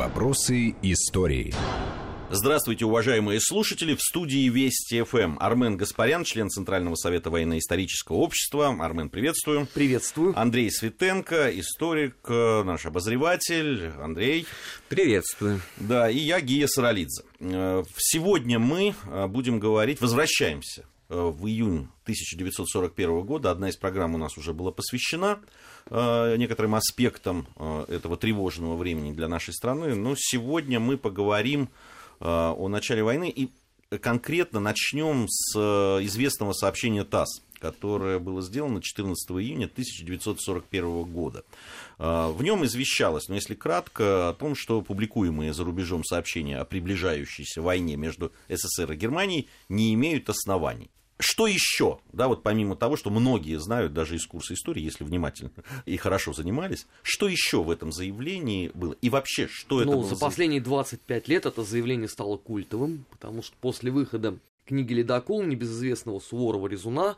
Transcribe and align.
Вопросы 0.00 0.76
истории. 0.80 1.52
Здравствуйте, 2.30 2.86
уважаемые 2.86 3.38
слушатели. 3.38 3.94
В 3.94 4.00
студии 4.00 4.48
Вести 4.48 5.02
ФМ 5.02 5.36
Армен 5.38 5.76
Гаспарян, 5.76 6.24
член 6.24 6.48
Центрального 6.48 6.94
совета 6.94 7.28
военно-исторического 7.28 8.16
общества. 8.16 8.74
Армен, 8.80 9.10
приветствую. 9.10 9.68
Приветствую. 9.74 10.32
Андрей 10.40 10.70
Светенко, 10.70 11.50
историк, 11.60 12.16
э, 12.28 12.62
наш 12.62 12.86
обозреватель. 12.86 13.92
Андрей. 14.00 14.46
Приветствую. 14.88 15.60
Да, 15.76 16.08
и 16.08 16.16
я, 16.16 16.40
Гия 16.40 16.66
Саралидзе. 16.66 17.22
Э, 17.40 17.82
сегодня 17.98 18.58
мы 18.58 18.94
э, 19.04 19.26
будем 19.26 19.60
говорить, 19.60 20.00
возвращаемся 20.00 20.86
в 21.10 21.46
июнь 21.46 21.88
1941 22.04 23.22
года. 23.22 23.50
Одна 23.50 23.68
из 23.68 23.76
программ 23.76 24.14
у 24.14 24.18
нас 24.18 24.38
уже 24.38 24.54
была 24.54 24.70
посвящена 24.70 25.40
некоторым 25.90 26.76
аспектам 26.76 27.46
этого 27.88 28.16
тревожного 28.16 28.76
времени 28.76 29.12
для 29.12 29.28
нашей 29.28 29.52
страны. 29.52 29.94
Но 29.94 30.14
сегодня 30.16 30.78
мы 30.78 30.96
поговорим 30.96 31.68
Э, 32.20 32.52
о 32.56 32.68
начале 32.68 33.02
войны. 33.02 33.30
И 33.30 33.50
конкретно 33.98 34.60
начнем 34.60 35.26
с 35.28 35.56
э, 35.56 36.04
известного 36.04 36.52
сообщения 36.52 37.02
ТАСС, 37.02 37.42
которое 37.58 38.18
было 38.18 38.42
сделано 38.42 38.82
14 38.82 39.30
июня 39.30 39.64
1941 39.64 41.04
года. 41.04 41.44
Э, 41.98 42.30
в 42.30 42.42
нем 42.42 42.64
извещалось, 42.64 43.28
но 43.28 43.36
если 43.36 43.54
кратко, 43.54 44.28
о 44.28 44.34
том, 44.34 44.54
что 44.54 44.82
публикуемые 44.82 45.54
за 45.54 45.64
рубежом 45.64 46.04
сообщения 46.04 46.58
о 46.58 46.66
приближающейся 46.66 47.62
войне 47.62 47.96
между 47.96 48.32
СССР 48.50 48.92
и 48.92 48.96
Германией 48.96 49.48
не 49.70 49.94
имеют 49.94 50.28
оснований. 50.28 50.90
Что 51.20 51.46
еще, 51.46 52.00
да, 52.12 52.28
вот 52.28 52.42
помимо 52.42 52.76
того, 52.76 52.96
что 52.96 53.10
многие 53.10 53.58
знают 53.60 53.92
даже 53.92 54.16
из 54.16 54.26
курса 54.26 54.54
истории, 54.54 54.82
если 54.82 55.04
внимательно 55.04 55.52
и 55.84 55.96
хорошо 55.98 56.32
занимались, 56.32 56.86
что 57.02 57.28
еще 57.28 57.62
в 57.62 57.70
этом 57.70 57.92
заявлении 57.92 58.70
было? 58.72 58.96
И 59.02 59.10
вообще, 59.10 59.46
что 59.46 59.76
ну, 59.76 59.82
это 59.82 59.90
было? 59.92 60.04
за 60.04 60.16
последние 60.16 60.60
25 60.62 61.28
лет 61.28 61.46
это 61.46 61.62
заявление 61.62 62.08
стало 62.08 62.38
культовым, 62.38 63.04
потому 63.10 63.42
что 63.42 63.54
после 63.60 63.90
выхода 63.90 64.38
книги 64.64 64.94
«Ледокол» 64.94 65.42
небезызвестного 65.42 66.20
Суворова-Резуна 66.20 67.16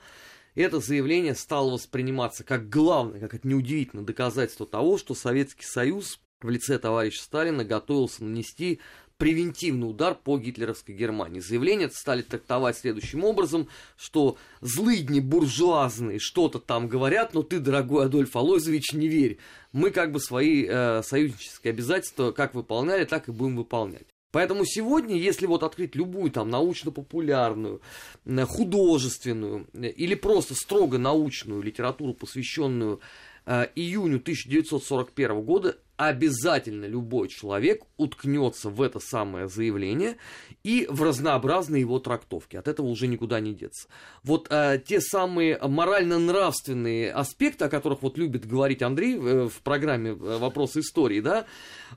это 0.55 0.80
заявление 0.80 1.34
стало 1.34 1.73
восприниматься 1.73 2.45
как 2.45 2.69
главное, 2.69 3.20
как 3.20 3.34
это 3.34 3.47
неудивительно, 3.47 4.05
доказательство 4.05 4.67
того, 4.67 4.98
что 4.98 5.14
Советский 5.14 5.64
Союз 5.64 6.19
в 6.42 6.48
лице 6.48 6.78
товарища 6.78 7.23
Сталина 7.23 7.64
готовился 7.64 8.25
нанести 8.25 8.80
превентивный 9.23 9.89
удар 9.89 10.17
по 10.17 10.37
гитлеровской 10.37 10.97
Германии. 10.97 11.39
Заявление 11.39 11.89
стали 11.91 12.23
трактовать 12.23 12.77
следующим 12.77 13.23
образом, 13.23 13.69
что 13.97 14.37
злыдни 14.61 15.20
буржуазные 15.20 16.19
что-то 16.19 16.59
там 16.59 16.89
говорят, 16.89 17.33
но 17.33 17.45
ты, 17.45 17.61
дорогой 17.61 18.06
Адольф 18.06 18.34
Алойзович, 18.34 18.95
не 18.95 19.06
верь. 19.06 19.39
Мы 19.70 19.92
как 19.92 20.11
бы 20.11 20.19
свои 20.19 20.67
э, 20.69 21.03
союзнические 21.05 21.70
обязательства 21.70 22.33
как 22.33 22.56
выполняли, 22.56 23.05
так 23.05 23.29
и 23.29 23.31
будем 23.31 23.59
выполнять. 23.59 24.09
Поэтому 24.33 24.64
сегодня, 24.64 25.14
если 25.14 25.47
вот 25.47 25.62
открыть 25.62 25.95
любую 25.95 26.33
там 26.33 26.51
научно-популярную, 26.51 27.81
художественную 28.27 29.69
э, 29.73 29.86
или 29.86 30.17
просто 30.17 30.57
строго 30.57 30.98
научную 30.98 31.62
литературу, 31.62 32.12
посвященную 32.12 32.98
э, 33.47 33.69
июню 33.77 34.17
1941 34.17 35.42
года, 35.42 35.77
обязательно 36.08 36.86
любой 36.86 37.28
человек 37.28 37.83
уткнется 37.97 38.70
в 38.70 38.81
это 38.83 39.00
самое 39.00 39.48
заявление 39.48 40.17
и 40.64 40.86
в 40.89 41.03
разнообразные 41.03 41.81
его 41.81 41.98
трактовки. 41.98 42.56
От 42.56 42.69
этого 42.69 42.86
уже 42.86 43.06
никуда 43.06 43.41
не 43.41 43.55
деться. 43.55 43.89
Вот 44.23 44.47
э, 44.50 44.80
те 44.84 45.00
самые 45.00 45.58
морально-нравственные 45.58 47.12
аспекты, 47.12 47.64
о 47.64 47.69
которых 47.69 48.03
вот 48.03 48.19
любит 48.19 48.47
говорить 48.47 48.83
Андрей 48.83 49.17
э, 49.17 49.48
в 49.48 49.61
программе 49.62 50.11
э, 50.11 50.14
«Вопросы 50.14 50.80
истории», 50.80 51.20
да, 51.20 51.47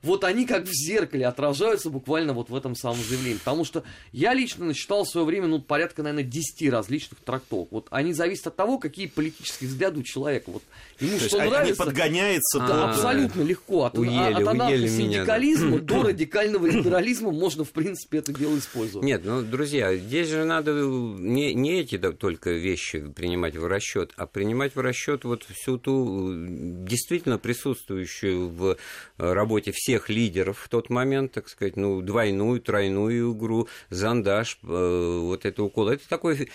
вот 0.02 0.24
они 0.24 0.46
как 0.46 0.66
в 0.66 0.74
зеркале 0.74 1.26
отражаются 1.26 1.90
буквально 1.90 2.34
вот 2.34 2.50
в 2.50 2.56
этом 2.56 2.76
самом 2.76 3.00
заявлении. 3.02 3.38
Потому 3.38 3.66
что 3.66 3.84
я 4.12 4.34
лично 4.34 4.66
насчитал 4.66 5.04
в 5.04 5.10
свое 5.10 5.26
время, 5.26 5.48
ну, 5.48 5.62
порядка, 5.62 6.04
наверное, 6.04 6.24
10 6.24 6.70
различных 6.70 7.20
трактовок. 7.20 7.70
Вот 7.72 7.88
они 7.92 8.14
зависят 8.14 8.48
от 8.48 8.56
того, 8.56 8.78
какие 8.78 9.08
политические 9.08 9.70
взгляды 9.70 10.00
у 10.00 10.04
человека. 10.04 10.52
Вот 10.52 10.64
ему 11.00 11.18
То 11.18 11.26
что 11.26 11.38
есть, 11.38 11.50
нравится. 11.50 11.84
Они 11.84 11.92
подгоняются. 11.92 12.60
Да, 12.60 12.68
под... 12.68 12.96
абсолютно 12.96 13.42
легко. 13.42 13.86
От, 13.86 13.95
Уели, 13.98 14.34
от 14.34 14.48
анархо-синдикализма 14.48 15.80
до 15.80 16.04
радикального 16.08 16.66
либерализма 16.66 17.32
можно, 17.32 17.64
в 17.64 17.72
принципе, 17.72 18.20
это 18.20 18.34
дело 18.34 18.58
использовать. 18.58 19.06
Нет, 19.06 19.22
ну, 19.26 19.42
друзья, 19.42 19.96
здесь 19.96 20.30
же 20.30 20.46
надо 20.46 20.72
не, 20.74 21.54
не 21.54 21.80
эти 21.80 21.98
только 21.98 22.52
вещи 22.52 23.00
принимать 23.16 23.56
в 23.56 23.66
расчет, 23.66 24.14
а 24.18 24.28
принимать 24.28 24.76
в 24.76 24.80
расчет 24.80 25.24
вот 25.24 25.44
всю 25.44 25.78
ту 25.78 26.34
действительно 26.36 27.38
присутствующую 27.38 28.50
в 28.50 28.78
работе 29.18 29.72
всех 29.74 30.10
лидеров 30.10 30.60
в 30.60 30.70
тот 30.70 30.90
момент, 30.90 31.34
так 31.34 31.50
сказать, 31.50 31.76
ну, 31.78 32.02
двойную, 32.02 32.62
тройную 32.62 33.34
игру, 33.34 33.68
зандаш, 33.90 34.60
э, 34.64 35.20
вот 35.22 35.46
это 35.46 35.64
укол. 35.64 35.90
Это 35.90 36.08
такой, 36.08 36.50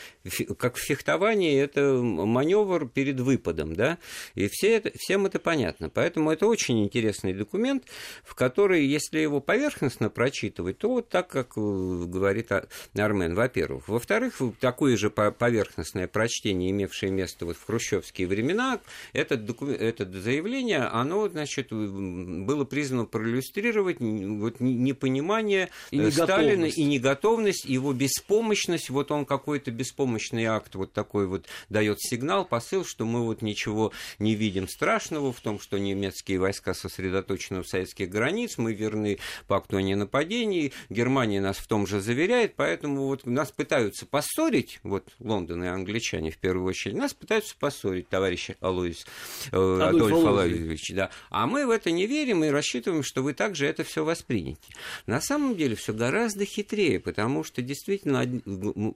как 0.58 0.76
в 0.76 0.80
фехтовании, 0.80 1.60
это 1.60 1.94
маневр 2.02 2.88
перед 2.88 3.20
выпадом, 3.20 3.74
да, 3.74 3.98
и 4.34 4.48
все 4.48 4.76
это, 4.76 4.90
всем 4.96 5.26
это 5.26 5.38
понятно. 5.38 5.88
Поэтому 5.90 6.30
это 6.30 6.46
очень 6.46 6.82
интересный 6.82 7.29
документ, 7.32 7.84
в 8.24 8.34
который, 8.34 8.84
если 8.84 9.18
его 9.18 9.40
поверхностно 9.40 10.10
прочитывать, 10.10 10.78
то 10.78 10.88
вот 10.88 11.08
так, 11.08 11.28
как 11.28 11.52
э, 11.56 11.60
говорит 11.60 12.50
Армен, 12.94 13.34
во-первых. 13.34 13.88
Во-вторых, 13.88 14.40
такое 14.58 14.96
же 14.96 15.10
поверхностное 15.10 16.06
прочтение, 16.06 16.70
имевшее 16.70 17.12
место 17.12 17.46
вот 17.46 17.56
в 17.56 17.64
хрущевские 17.64 18.26
времена, 18.26 18.80
это, 19.12 19.36
документ, 19.36 19.80
это 19.80 20.10
заявление, 20.20 20.80
оно, 20.80 21.28
значит, 21.28 21.70
было 21.70 22.64
признано 22.64 23.04
проиллюстрировать 23.04 23.98
вот 24.00 24.60
непонимание 24.60 25.68
и 25.90 26.00
э, 26.00 26.10
Сталина 26.10 26.64
и 26.64 26.84
неготовность, 26.84 27.64
его 27.64 27.92
беспомощность, 27.92 28.90
вот 28.90 29.10
он 29.10 29.24
какой-то 29.24 29.70
беспомощный 29.70 30.44
акт 30.46 30.74
вот 30.74 30.92
такой 30.92 31.26
вот 31.26 31.46
дает 31.68 32.00
сигнал, 32.00 32.44
посыл, 32.44 32.84
что 32.84 33.04
мы 33.04 33.24
вот 33.24 33.42
ничего 33.42 33.92
не 34.18 34.34
видим 34.34 34.68
страшного 34.68 35.32
в 35.32 35.40
том, 35.40 35.60
что 35.60 35.78
немецкие 35.78 36.38
войска 36.38 36.74
сосредоточены 36.74 37.09
у 37.10 37.64
советских 37.64 38.08
границ, 38.08 38.58
мы 38.58 38.72
верны 38.72 39.18
пакту 39.46 39.76
о 39.76 39.82
ненападении, 39.82 40.72
Германия 40.88 41.40
нас 41.40 41.58
в 41.58 41.66
том 41.66 41.86
же 41.86 42.00
заверяет, 42.00 42.54
поэтому 42.56 43.06
вот 43.06 43.26
нас 43.26 43.50
пытаются 43.50 44.06
поссорить, 44.06 44.80
вот 44.82 45.08
Лондон 45.18 45.64
и 45.64 45.68
англичане 45.68 46.30
в 46.30 46.38
первую 46.38 46.66
очередь, 46.66 46.96
нас 46.96 47.14
пытаются 47.14 47.54
поссорить, 47.58 48.08
товарищ 48.08 48.50
Алоис, 48.60 49.06
э, 49.52 49.56
Адольф, 49.56 50.06
Адольф 50.06 50.26
Алоисович, 50.26 50.92
да. 50.94 51.10
А 51.30 51.46
мы 51.46 51.66
в 51.66 51.70
это 51.70 51.90
не 51.90 52.06
верим 52.06 52.44
и 52.44 52.48
рассчитываем, 52.48 53.02
что 53.02 53.22
вы 53.22 53.34
также 53.34 53.66
это 53.66 53.84
все 53.84 54.04
восприняте. 54.04 54.72
На 55.06 55.20
самом 55.20 55.56
деле 55.56 55.76
все 55.76 55.92
гораздо 55.92 56.44
хитрее, 56.44 57.00
потому 57.00 57.44
что 57.44 57.62
действительно 57.62 58.22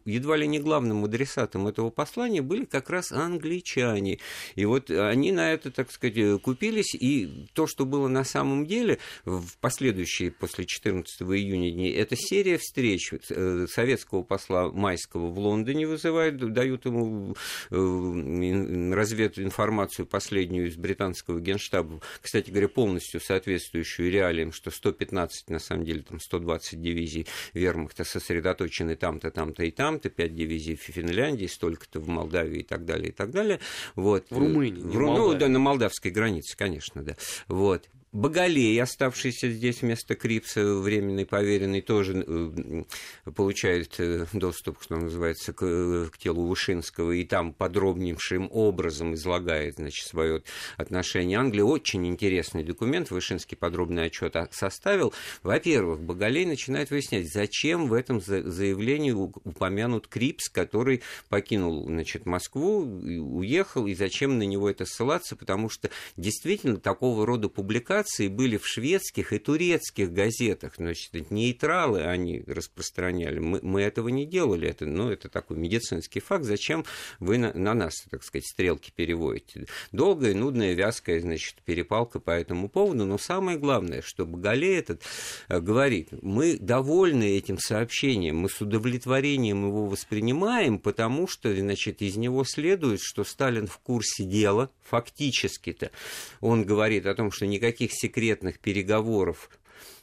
едва 0.04 0.36
ли 0.36 0.46
не 0.46 0.58
главным 0.58 1.04
адресатом 1.04 1.66
этого 1.66 1.90
послания 1.90 2.42
были 2.42 2.64
как 2.64 2.90
раз 2.90 3.12
англичане. 3.12 4.18
И 4.54 4.64
вот 4.64 4.90
они 4.90 5.32
на 5.32 5.52
это, 5.52 5.70
так 5.70 5.90
сказать, 5.90 6.40
купились, 6.42 6.94
и 6.94 7.46
то, 7.52 7.66
что 7.66 7.84
было 7.84 8.03
на 8.08 8.24
самом 8.24 8.66
деле 8.66 8.98
в 9.24 9.56
последующие 9.60 10.30
после 10.30 10.66
14 10.66 11.22
июня 11.22 11.70
дни, 11.70 11.90
это 11.90 12.16
серия 12.16 12.58
встреч 12.58 13.12
э, 13.30 13.66
советского 13.68 14.22
посла 14.22 14.70
Майского 14.70 15.28
в 15.28 15.38
Лондоне 15.38 15.86
вызывают, 15.86 16.36
дают 16.52 16.84
ему 16.86 17.36
э, 17.70 18.92
развединформацию 18.94 20.06
последнюю 20.06 20.68
из 20.68 20.76
британского 20.76 21.40
генштаба, 21.40 22.00
кстати 22.20 22.50
говоря, 22.50 22.68
полностью 22.68 23.20
соответствующую 23.20 24.10
реалиям, 24.10 24.52
что 24.52 24.70
115, 24.70 25.50
на 25.50 25.58
самом 25.58 25.84
деле, 25.84 26.02
там 26.02 26.20
120 26.20 26.80
дивизий 26.80 27.26
вермахта 27.52 28.04
сосредоточены 28.04 28.96
там-то, 28.96 29.30
там-то 29.30 29.64
и 29.64 29.70
там-то, 29.70 30.10
5 30.10 30.34
дивизий 30.34 30.76
в 30.76 30.80
Финляндии, 30.80 31.46
столько-то 31.46 32.00
в 32.00 32.08
Молдавии 32.08 32.60
и 32.60 32.62
так 32.64 32.84
далее, 32.84 33.08
и 33.08 33.12
так 33.12 33.30
далее. 33.30 33.60
Вот. 33.94 34.26
В 34.30 34.38
Румынии. 34.38 34.80
В, 34.80 34.94
ну, 34.94 35.34
да, 35.34 35.48
на 35.48 35.58
молдавской 35.58 36.10
границе, 36.10 36.56
конечно, 36.56 37.02
да. 37.02 37.16
Вот. 37.48 37.88
Боголей, 38.14 38.80
оставшийся 38.80 39.50
здесь 39.50 39.82
вместо 39.82 40.14
Крипса, 40.14 40.76
временный 40.76 41.26
поверенный, 41.26 41.80
тоже 41.80 42.24
э, 42.24 42.84
получает 43.34 43.98
э, 43.98 44.26
доступ, 44.32 44.80
что 44.80 44.94
называется, 44.94 45.52
к, 45.52 45.64
э, 45.66 46.06
к 46.12 46.18
телу 46.18 46.46
Вышинского, 46.46 47.10
и 47.10 47.24
там 47.24 47.52
подробнейшим 47.52 48.48
образом 48.52 49.14
излагает 49.14 49.78
значит, 49.78 50.06
свое 50.06 50.44
отношение 50.76 51.40
Англии. 51.40 51.62
Очень 51.62 52.06
интересный 52.06 52.62
документ, 52.62 53.10
Вышинский 53.10 53.56
подробный 53.56 54.04
отчет 54.04 54.36
составил. 54.52 55.12
Во-первых, 55.42 56.00
Боголей 56.00 56.46
начинает 56.46 56.90
выяснять, 56.90 57.32
зачем 57.32 57.88
в 57.88 57.94
этом 57.94 58.20
заявлении 58.20 59.10
упомянут 59.10 60.06
Крипс, 60.06 60.48
который 60.48 61.02
покинул 61.28 61.86
значит, 61.86 62.26
Москву, 62.26 62.78
уехал, 62.78 63.88
и 63.88 63.94
зачем 63.96 64.38
на 64.38 64.44
него 64.44 64.70
это 64.70 64.86
ссылаться, 64.86 65.34
потому 65.34 65.68
что 65.68 65.90
действительно 66.16 66.76
такого 66.76 67.26
рода 67.26 67.48
публикации 67.48 68.03
публикации 68.04 68.28
были 68.28 68.56
в 68.56 68.66
шведских 68.66 69.32
и 69.32 69.38
турецких 69.38 70.12
газетах. 70.12 70.74
Значит, 70.76 71.30
нейтралы 71.30 72.02
они 72.02 72.42
распространяли. 72.46 73.38
Мы, 73.38 73.60
мы 73.62 73.82
этого 73.82 74.08
не 74.08 74.26
делали. 74.26 74.68
Это, 74.68 74.86
ну, 74.86 75.10
это 75.10 75.28
такой 75.28 75.56
медицинский 75.56 76.20
факт. 76.20 76.44
Зачем 76.44 76.84
вы 77.18 77.38
на, 77.38 77.52
на 77.54 77.74
нас, 77.74 77.94
так 78.10 78.22
сказать, 78.22 78.46
стрелки 78.46 78.92
переводите? 78.94 79.66
Долгая, 79.92 80.34
нудная, 80.34 80.74
вязкая, 80.74 81.20
значит, 81.20 81.56
перепалка 81.64 82.20
по 82.20 82.30
этому 82.30 82.68
поводу. 82.68 83.04
Но 83.04 83.18
самое 83.18 83.58
главное, 83.58 84.02
что 84.02 84.26
Багалей 84.26 84.78
этот 84.78 85.02
э, 85.48 85.60
говорит, 85.60 86.08
мы 86.22 86.58
довольны 86.58 87.36
этим 87.36 87.58
сообщением, 87.58 88.38
мы 88.38 88.48
с 88.48 88.60
удовлетворением 88.60 89.66
его 89.66 89.86
воспринимаем, 89.86 90.78
потому 90.78 91.26
что, 91.26 91.54
значит, 91.54 92.02
из 92.02 92.16
него 92.16 92.44
следует, 92.44 93.00
что 93.00 93.24
Сталин 93.24 93.66
в 93.66 93.78
курсе 93.78 94.24
дела, 94.24 94.70
фактически-то. 94.82 95.90
Он 96.40 96.64
говорит 96.64 97.06
о 97.06 97.14
том, 97.14 97.30
что 97.30 97.46
никаких 97.46 97.93
секретных 97.94 98.58
переговоров 98.58 99.50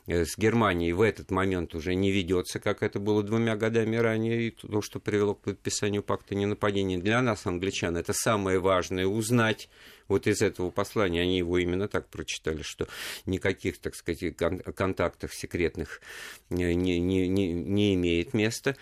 э, 0.07 0.25
с 0.25 0.37
Германией 0.37 0.93
в 0.93 1.01
этот 1.01 1.31
момент 1.31 1.75
уже 1.75 1.93
не 1.93 2.11
ведется, 2.11 2.59
как 2.59 2.83
это 2.83 2.99
было 2.99 3.23
двумя 3.23 3.55
годами 3.55 3.95
ранее, 3.97 4.47
и 4.47 4.51
то, 4.51 4.81
что 4.81 4.99
привело 4.99 5.35
к 5.35 5.41
подписанию 5.41 6.03
пакта 6.03 6.35
ненападения. 6.35 6.97
Для 6.97 7.21
нас, 7.21 7.45
англичан, 7.45 7.97
это 7.97 8.13
самое 8.13 8.59
важное 8.59 9.05
узнать 9.05 9.69
вот 10.07 10.27
из 10.27 10.41
этого 10.41 10.71
послания, 10.71 11.21
они 11.21 11.37
его 11.37 11.57
именно 11.57 11.87
так 11.87 12.09
прочитали, 12.09 12.61
что 12.63 12.87
никаких, 13.25 13.79
так 13.79 13.95
сказать, 13.95 14.35
контактов 14.75 15.33
секретных 15.33 16.01
не, 16.49 16.75
не, 16.75 16.99
не, 16.99 17.27
не 17.27 17.93
имеет 17.95 18.33
места. 18.33 18.75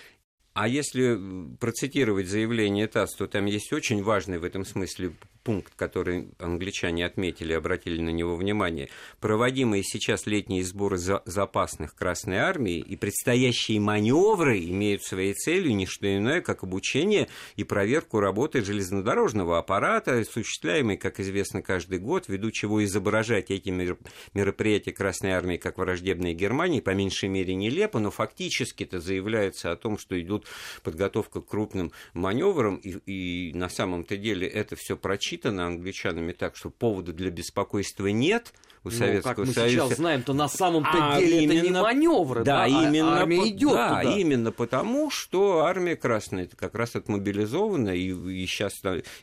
А 0.53 0.67
если 0.67 1.17
процитировать 1.59 2.27
заявление 2.27 2.88
ТАСС, 2.88 3.15
то 3.15 3.27
там 3.27 3.45
есть 3.45 3.71
очень 3.71 4.03
важный 4.03 4.39
в 4.39 4.44
этом 4.44 4.65
смысле 4.65 5.13
пункт, 5.44 5.74
который 5.75 6.30
англичане 6.38 7.06
отметили, 7.06 7.53
обратили 7.53 8.01
на 8.01 8.09
него 8.09 8.36
внимание, 8.36 8.89
проводимые 9.19 9.83
сейчас 9.83 10.25
летние 10.25 10.63
сборы 10.63 10.97
за 10.97 11.21
запасных 11.25 11.95
Красной 11.95 12.38
Армии 12.38 12.77
и 12.77 12.95
предстоящие 12.95 13.80
маневры 13.80 14.59
имеют 14.59 15.03
своей 15.03 15.33
целью 15.33 15.75
не 15.75 15.86
что 15.86 16.13
иное, 16.13 16.41
как 16.41 16.63
обучение 16.63 17.30
и 17.56 17.63
проверку 17.63 18.19
работы 18.19 18.63
железнодорожного 18.63 19.59
аппарата, 19.59 20.19
осуществляемой, 20.19 20.97
как 20.97 21.19
известно, 21.19 21.62
каждый 21.62 22.00
год, 22.00 22.27
ввиду 22.27 22.51
чего 22.51 22.83
изображать 22.83 23.51
эти 23.51 23.69
мероприятия 24.33 24.92
Красной 24.92 25.31
Армии 25.31 25.57
как 25.57 25.77
враждебные 25.77 26.33
Германии, 26.33 26.80
по 26.80 26.92
меньшей 26.92 27.30
мере, 27.30 27.56
нелепо, 27.56 28.00
но 28.00 28.12
фактически-то 28.12 29.00
заявляется 29.00 29.71
о 29.71 29.75
том, 29.75 29.97
что 29.97 30.19
идут 30.19 30.45
подготовка 30.83 31.42
к 31.42 31.47
крупным 31.47 31.92
маневрам, 32.13 32.75
и, 32.75 33.50
и 33.50 33.53
на 33.53 33.69
самом-то 33.69 34.18
деле 34.18 34.47
это 34.47 34.75
все 34.75 34.97
прочитано 34.97 35.29
рассчитано 35.30 35.68
англичанами 35.68 36.31
так, 36.31 36.56
что 36.56 36.70
повода 36.72 37.14
для 37.14 37.30
беспокойства 37.30 38.08
нет 38.08 38.52
у 38.86 38.92
Советского 38.92 39.31
ну, 39.31 39.36
как 39.36 39.48
мы 39.48 39.54
Союза. 39.54 39.88
сейчас 39.88 39.98
знаем, 39.98 40.24
то 40.24 40.34
на 40.34 40.48
самом-то 40.48 40.90
а 40.94 41.20
деле 41.20 41.44
именно, 41.44 41.60
это 41.60 41.68
не 41.68 41.74
маневры, 41.74 42.44
да, 42.46 42.56
да 42.56 42.64
а 42.64 42.68
именно, 42.68 43.18
а 43.18 43.22
армия 43.22 43.50
идет 43.50 43.74
да, 43.74 44.02
туда. 44.02 44.16
именно 44.16 44.52
потому, 44.54 45.12
что 45.12 45.60
армия 45.60 45.98
Красная 45.98 46.46
это 46.46 46.56
как 46.56 46.76
раз 46.76 46.96
отмобилизована, 46.96 47.90
и, 47.90 48.08
и 48.08 48.46
сейчас 48.48 48.74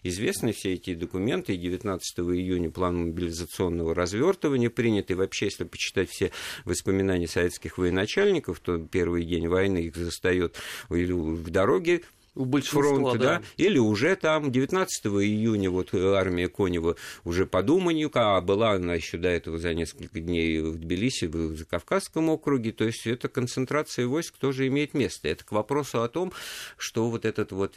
известны 0.03 0.53
все 0.53 0.75
эти 0.75 0.95
документы, 0.95 1.55
и 1.55 1.57
19 1.57 2.19
июня 2.19 2.71
план 2.71 3.09
мобилизационного 3.09 3.95
развертывания 3.95 4.69
принят, 4.69 5.11
и 5.11 5.15
вообще, 5.15 5.47
если 5.47 5.65
почитать 5.65 6.11
все 6.11 6.33
воспоминания 6.67 7.27
советских 7.27 7.79
военачальников, 7.79 8.61
то 8.61 8.79
первый 8.79 9.25
день 9.25 9.49
войны 9.49 9.79
их 9.79 9.97
застает 9.97 10.55
или 10.91 11.13
в 11.13 11.49
дороге 11.49 12.03
у 12.37 12.61
фронта, 12.61 13.19
да. 13.19 13.39
да, 13.39 13.43
или 13.57 13.79
уже 13.79 14.15
там 14.15 14.53
19 14.53 15.07
июня 15.07 15.71
вот 15.71 15.95
армия 15.95 16.49
Конева 16.49 16.97
уже 17.25 17.47
по 17.47 17.63
Думанью, 17.63 18.11
а 18.15 18.41
была 18.41 18.73
она 18.73 18.95
еще 18.95 19.17
до 19.17 19.29
этого 19.29 19.59
за 19.59 19.75
несколько 19.75 20.21
дней 20.21 20.61
в 20.61 20.77
Тбилиси, 20.77 21.25
в 21.25 21.57
Закавказском 21.57 22.29
округе, 22.29 22.73
то 22.73 22.85
есть 22.85 23.07
это 23.07 23.29
концентрация 23.29 24.07
войск 24.07 24.37
тоже 24.37 24.67
имеет 24.69 24.95
место. 24.95 25.29
Это 25.29 25.45
к 25.45 25.53
вопросу 25.53 26.03
о 26.03 26.09
том, 26.09 26.33
что 26.77 27.09
вот 27.09 27.25
этот 27.25 27.53
вот 27.53 27.73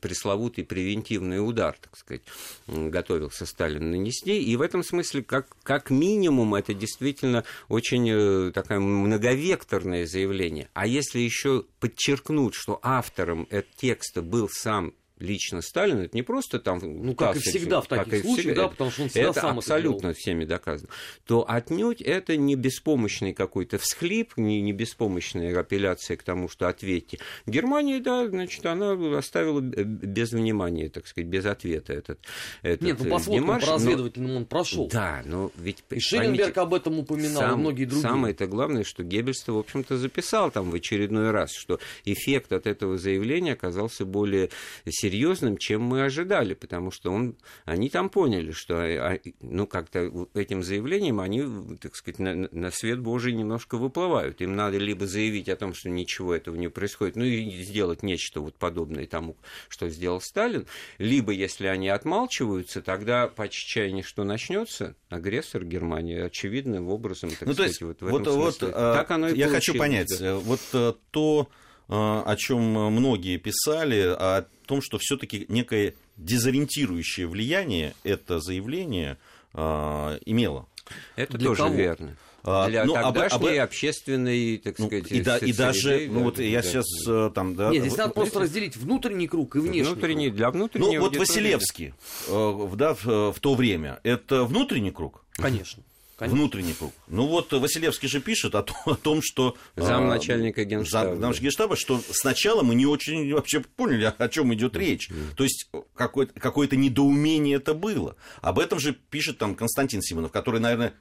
пресловутый 0.00 0.64
превентивный 0.64 1.46
удар, 1.46 1.76
так 1.80 1.96
сказать, 1.96 2.22
готовился 2.66 3.46
Сталин 3.46 3.90
нанести, 3.90 4.42
и 4.42 4.56
в 4.56 4.60
этом 4.60 4.82
смысле 4.82 5.22
как, 5.22 5.56
как 5.62 5.90
минимум 5.90 6.54
это 6.54 6.74
действительно 6.74 7.44
очень 7.68 8.08
э, 8.10 8.52
такое 8.52 8.78
многовекторное 8.78 10.06
заявление. 10.06 10.68
А 10.74 10.86
если 10.86 11.20
еще 11.20 11.64
подчеркнуть, 11.80 12.54
что 12.54 12.78
автором 12.82 13.46
этого 13.50 14.01
текста 14.02 14.20
был 14.20 14.48
сам 14.48 14.94
лично 15.22 15.62
Сталин, 15.62 16.00
это 16.00 16.16
не 16.16 16.22
просто 16.22 16.58
там... 16.58 16.80
Ну, 16.82 17.14
как 17.14 17.36
и 17.36 17.38
всегда 17.38 17.80
в 17.80 17.86
таких 17.86 18.22
случаях, 18.22 18.38
всегда, 18.38 18.62
да, 18.62 18.68
потому 18.68 18.90
что 18.90 19.02
он 19.02 19.08
всегда 19.08 19.30
это 19.30 19.40
сам 19.40 19.58
абсолютно 19.58 20.08
это 20.08 20.18
всеми 20.18 20.44
доказано. 20.44 20.90
То 21.26 21.48
отнюдь 21.48 22.02
это 22.02 22.36
не 22.36 22.56
беспомощный 22.56 23.32
какой-то 23.32 23.78
всхлип, 23.78 24.36
не, 24.36 24.60
не 24.60 24.72
беспомощная 24.72 25.58
апелляция 25.58 26.16
к 26.16 26.22
тому, 26.22 26.48
что 26.48 26.68
ответьте. 26.68 27.18
Германия, 27.46 28.00
да, 28.00 28.26
значит, 28.26 28.64
она 28.66 28.92
оставила 29.16 29.60
без 29.60 30.32
внимания, 30.32 30.88
так 30.88 31.06
сказать, 31.06 31.28
без 31.28 31.46
ответа 31.46 31.92
этот, 31.92 32.18
этот 32.62 32.82
Нет, 32.82 32.98
ну, 33.00 33.10
по 33.10 33.18
сводкам 33.18 33.60
по 33.60 34.20
но... 34.20 34.36
он 34.36 34.44
прошел. 34.44 34.88
Да, 34.88 35.22
но 35.24 35.50
ведь... 35.56 35.84
И 35.90 36.00
Шелленберг 36.00 36.58
об 36.58 36.74
этом 36.74 36.98
упоминал, 36.98 37.42
сам, 37.42 37.54
и 37.54 37.56
многие 37.60 37.84
другие. 37.84 38.02
Самое-то 38.02 38.46
главное, 38.46 38.84
что 38.84 39.04
Геббельс, 39.04 39.46
в 39.46 39.56
общем-то, 39.56 39.96
записал 39.96 40.50
там 40.50 40.70
в 40.70 40.74
очередной 40.74 41.30
раз, 41.30 41.52
что 41.54 41.78
эффект 42.04 42.52
от 42.52 42.66
этого 42.66 42.98
заявления 42.98 43.52
оказался 43.52 44.04
более 44.04 44.50
серьезным 44.88 45.11
серьезным, 45.12 45.58
чем 45.58 45.82
мы 45.82 46.04
ожидали, 46.04 46.54
потому 46.54 46.90
что 46.90 47.10
он, 47.10 47.36
они 47.64 47.90
там 47.90 48.08
поняли, 48.08 48.52
что 48.52 48.76
а, 48.76 49.18
ну, 49.40 49.66
как-то 49.66 50.28
этим 50.34 50.62
заявлением 50.62 51.20
они, 51.20 51.76
так 51.80 51.94
сказать, 51.96 52.18
на, 52.18 52.48
на 52.50 52.70
свет 52.70 52.98
Божий 52.98 53.34
немножко 53.34 53.76
выплывают. 53.76 54.40
Им 54.40 54.56
надо 54.56 54.78
либо 54.78 55.06
заявить 55.06 55.48
о 55.48 55.56
том, 55.56 55.74
что 55.74 55.90
ничего 55.90 56.34
этого 56.34 56.56
не 56.56 56.68
происходит, 56.68 57.16
ну 57.16 57.24
и 57.24 57.50
сделать 57.62 58.02
нечто 58.02 58.40
вот 58.40 58.54
подобное 58.54 59.06
тому, 59.06 59.36
что 59.68 59.88
сделал 59.90 60.20
Сталин, 60.20 60.66
либо, 60.98 61.32
если 61.32 61.66
они 61.66 61.88
отмалчиваются, 61.88 62.80
тогда 62.80 63.28
по 63.28 63.48
чаяния 63.48 64.02
что 64.02 64.24
начнется, 64.24 64.94
агрессор 65.10 65.64
Германии 65.64 66.18
очевидным 66.18 66.88
образом, 66.88 67.30
так 67.30 67.48
ну, 67.48 67.52
сказать, 67.52 67.78
то 67.78 67.86
есть, 67.86 68.00
вот 68.00 68.00
в 68.00 68.16
этом 68.16 68.34
вот, 68.34 68.54
смысле. 68.54 68.68
Вот, 68.68 68.94
так 68.94 69.10
оно 69.10 69.28
и 69.28 69.36
я 69.36 69.48
хочу 69.48 69.74
понять, 69.74 70.08
да. 70.18 70.26
Э, 70.26 70.34
вот 70.36 70.60
э, 70.72 70.94
то 71.10 71.48
а, 71.94 72.22
о 72.24 72.36
чем 72.36 72.62
многие 72.62 73.36
писали, 73.36 74.00
о 74.00 74.46
том, 74.72 74.80
что 74.80 74.96
все-таки 74.96 75.44
некое 75.50 75.94
дезориентирующее 76.16 77.26
влияние 77.26 77.92
это 78.04 78.40
заявление 78.40 79.18
а, 79.52 80.18
имело. 80.24 80.66
Это 81.14 81.36
Для 81.36 81.48
тоже 81.48 81.62
кого? 81.64 81.74
верно. 81.74 82.16
А, 82.42 82.68
Для 82.68 82.86
ну, 82.86 82.94
тогдашней 82.94 83.36
об, 83.36 83.44
об... 83.44 83.64
общественной, 83.64 84.56
так 84.56 84.78
ну, 84.78 84.86
сказать, 84.86 85.12
и, 85.12 85.20
да, 85.20 85.36
и 85.36 85.52
даже, 85.52 86.08
ну 86.10 86.24
вот 86.24 86.38
я 86.38 86.62
да, 86.62 86.66
сейчас 86.66 86.86
да. 87.06 87.28
там, 87.28 87.54
да. 87.54 87.68
Нет, 87.68 87.82
здесь 87.82 87.98
надо 87.98 88.14
просто 88.14 88.40
разделить 88.40 88.76
внутренний 88.76 89.28
круг 89.28 89.56
и 89.56 89.58
внешний. 89.58 89.92
Внутренний 89.92 90.28
круг. 90.28 90.36
для 90.36 90.50
внутреннего. 90.50 90.92
Ну 90.92 91.00
вот 91.00 91.16
Василевский, 91.18 91.92
э, 92.28 92.68
да, 92.74 92.94
в, 92.94 93.32
в 93.32 93.40
то 93.40 93.54
время, 93.54 94.00
это 94.04 94.44
внутренний 94.44 94.90
круг. 94.90 95.22
Конечно. 95.34 95.82
Конечно. 96.22 96.38
Внутренний 96.38 96.72
круг. 96.72 96.92
Ну 97.08 97.26
вот 97.26 97.52
Василевский 97.52 98.06
же 98.06 98.20
пишет 98.20 98.54
о 98.54 98.62
том, 98.62 98.76
о 98.84 98.94
том 98.94 99.20
что... 99.22 99.56
Замначальника 99.74 100.64
генштаба. 100.64 101.16
Зам, 101.16 101.32
генштаба, 101.32 101.74
что 101.74 102.00
сначала 102.12 102.62
мы 102.62 102.76
не 102.76 102.86
очень 102.86 103.34
вообще 103.34 103.58
поняли, 103.58 104.14
о 104.16 104.28
чем 104.28 104.54
идет 104.54 104.76
речь. 104.76 105.10
Mm-hmm. 105.10 105.34
То 105.36 105.42
есть 105.42 105.68
какое-то, 105.96 106.38
какое-то 106.38 106.76
недоумение 106.76 107.56
это 107.56 107.74
было. 107.74 108.14
Об 108.40 108.60
этом 108.60 108.78
же 108.78 108.92
пишет 108.92 109.38
там 109.38 109.56
Константин 109.56 110.00
Симонов, 110.00 110.30
который, 110.30 110.60
наверное, 110.60 110.94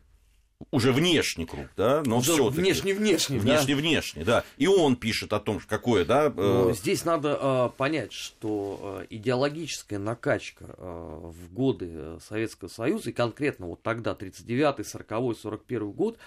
уже 0.72 0.92
внешний 0.92 1.46
круг, 1.46 1.68
да, 1.76 2.04
но 2.06 2.22
все 2.22 2.50
внешний 2.50 2.94
внешний, 2.94 3.40
внешний 3.40 3.74
да? 3.74 3.80
внешний, 3.82 4.24
да, 4.24 4.44
и 4.58 4.68
он 4.68 4.96
пишет 4.96 5.34
о 5.34 5.40
том, 5.40 5.60
какое, 5.68 6.06
да. 6.06 6.26
Э... 6.26 6.32
Ну, 6.36 6.74
здесь 6.74 7.06
надо 7.06 7.38
э, 7.42 7.70
понять, 7.78 8.14
что 8.14 9.00
э, 9.02 9.08
идеологическая 9.10 10.00
накачка 10.00 10.76
э, 10.78 11.20
в 11.24 11.54
годы 11.54 11.90
э, 11.92 12.20
Советского 12.28 12.70
Союза 12.70 13.10
и 13.10 13.14
конкретно 13.14 13.68
вот 13.68 13.82
тогда 13.82 14.12
39-й, 14.12 14.84
40-й, 14.84 15.36
41 15.36 15.92
год 15.92 16.18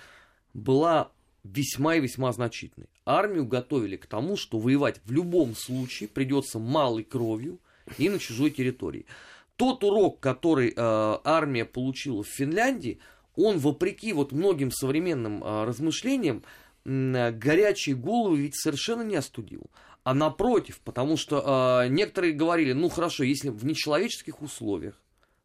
была 0.52 1.10
весьма 1.44 1.96
и 1.96 2.00
весьма 2.00 2.32
значительной. 2.32 2.88
Армию 3.04 3.46
готовили 3.46 3.96
к 3.96 4.06
тому, 4.06 4.36
что 4.36 4.58
воевать 4.58 5.00
в 5.04 5.12
любом 5.12 5.54
случае 5.54 6.08
придется 6.08 6.58
малой 6.58 7.04
кровью 7.04 7.60
и 7.98 8.08
на 8.08 8.18
чужой 8.18 8.50
территории. 8.50 9.06
Тот 9.56 9.84
урок, 9.84 10.18
который 10.18 10.70
э, 10.70 10.72
армия 10.76 11.64
получила 11.64 12.24
в 12.24 12.28
Финляндии, 12.28 12.98
он, 13.36 13.58
вопреки 13.58 14.12
вот 14.12 14.32
многим 14.32 14.70
современным 14.70 15.42
а, 15.44 15.64
размышлениям, 15.64 16.42
а, 16.84 17.30
горячие 17.32 17.96
головы 17.96 18.38
ведь 18.38 18.56
совершенно 18.56 19.02
не 19.02 19.16
остудил. 19.16 19.62
А 20.02 20.12
напротив, 20.12 20.80
потому 20.84 21.16
что 21.16 21.42
а, 21.44 21.88
некоторые 21.88 22.34
говорили, 22.34 22.72
ну 22.72 22.88
хорошо, 22.88 23.24
если 23.24 23.48
в 23.48 23.64
нечеловеческих 23.64 24.42
условиях, 24.42 25.00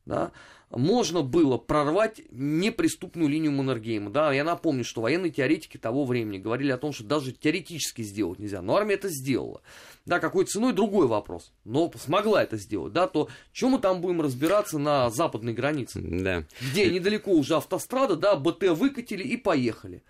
да, 0.05 0.31
можно 0.71 1.21
было 1.23 1.57
прорвать 1.57 2.21
неприступную 2.31 3.29
линию 3.29 3.51
Маннергейма. 3.51 4.11
Да, 4.11 4.31
я 4.31 4.43
напомню, 4.43 4.83
что 4.83 5.01
военные 5.01 5.31
теоретики 5.31 5.77
того 5.77 6.05
времени 6.05 6.37
говорили 6.37 6.71
о 6.71 6.77
том, 6.77 6.93
что 6.93 7.03
даже 7.03 7.31
теоретически 7.31 8.01
сделать 8.03 8.39
нельзя, 8.39 8.61
но 8.61 8.75
армия 8.75 8.95
это 8.95 9.09
сделала. 9.09 9.61
Да, 10.05 10.19
какой 10.19 10.45
ценой, 10.45 10.73
другой 10.73 11.07
вопрос. 11.07 11.51
Но 11.65 11.91
смогла 11.97 12.43
это 12.43 12.57
сделать, 12.57 12.93
да, 12.93 13.07
то 13.07 13.29
чем 13.51 13.71
мы 13.71 13.79
там 13.79 14.01
будем 14.01 14.21
разбираться 14.21 14.77
на 14.77 15.09
западной 15.09 15.53
границе? 15.53 16.01
Да. 16.01 16.45
Где 16.71 16.89
недалеко 16.89 17.31
уже 17.31 17.55
автострада, 17.55 18.15
да, 18.15 18.35
БТ 18.35 18.69
выкатили 18.69 19.23
и 19.23 19.37
поехали 19.37 20.03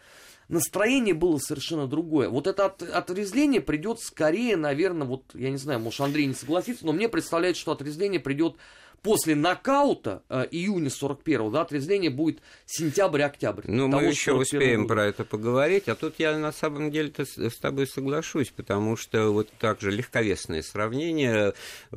настроение 0.50 1.14
было 1.14 1.38
совершенно 1.38 1.88
другое. 1.88 2.28
Вот 2.28 2.48
это 2.48 2.66
от, 2.66 2.82
отрезвление 2.82 3.62
придет 3.62 4.00
скорее, 4.00 4.58
наверное, 4.58 5.08
вот, 5.08 5.24
я 5.34 5.52
не 5.52 5.58
знаю, 5.58 5.80
может, 5.80 6.02
Андрей 6.02 6.26
не 6.26 6.34
согласится, 6.34 6.86
но 6.86 6.92
мне 6.92 7.08
представляется, 7.08 7.62
что 7.62 7.72
отрезвление 7.72 8.20
придет 8.20 8.56
после 9.02 9.36
нокаута 9.36 10.24
э, 10.30 10.48
июня 10.52 10.90
41-го, 10.90 11.50
да, 11.50 11.62
отрезвление 11.62 12.10
будет 12.10 12.42
сентябрь-октябрь. 12.66 13.64
Ну, 13.68 13.88
мы 13.88 14.04
еще 14.04 14.34
успеем 14.34 14.84
года. 14.84 14.94
про 14.94 15.06
это 15.06 15.24
поговорить, 15.26 15.88
а 15.88 15.96
тут 15.96 16.16
я 16.20 16.38
на 16.38 16.52
самом 16.52 16.92
деле 16.92 17.12
с 17.18 17.58
тобой 17.58 17.88
соглашусь, 17.88 18.50
потому 18.50 18.96
что 18.98 19.32
вот 19.32 19.50
так 19.60 19.82
же 19.82 19.92
легковесное 19.92 20.62
сравнение 20.62 21.54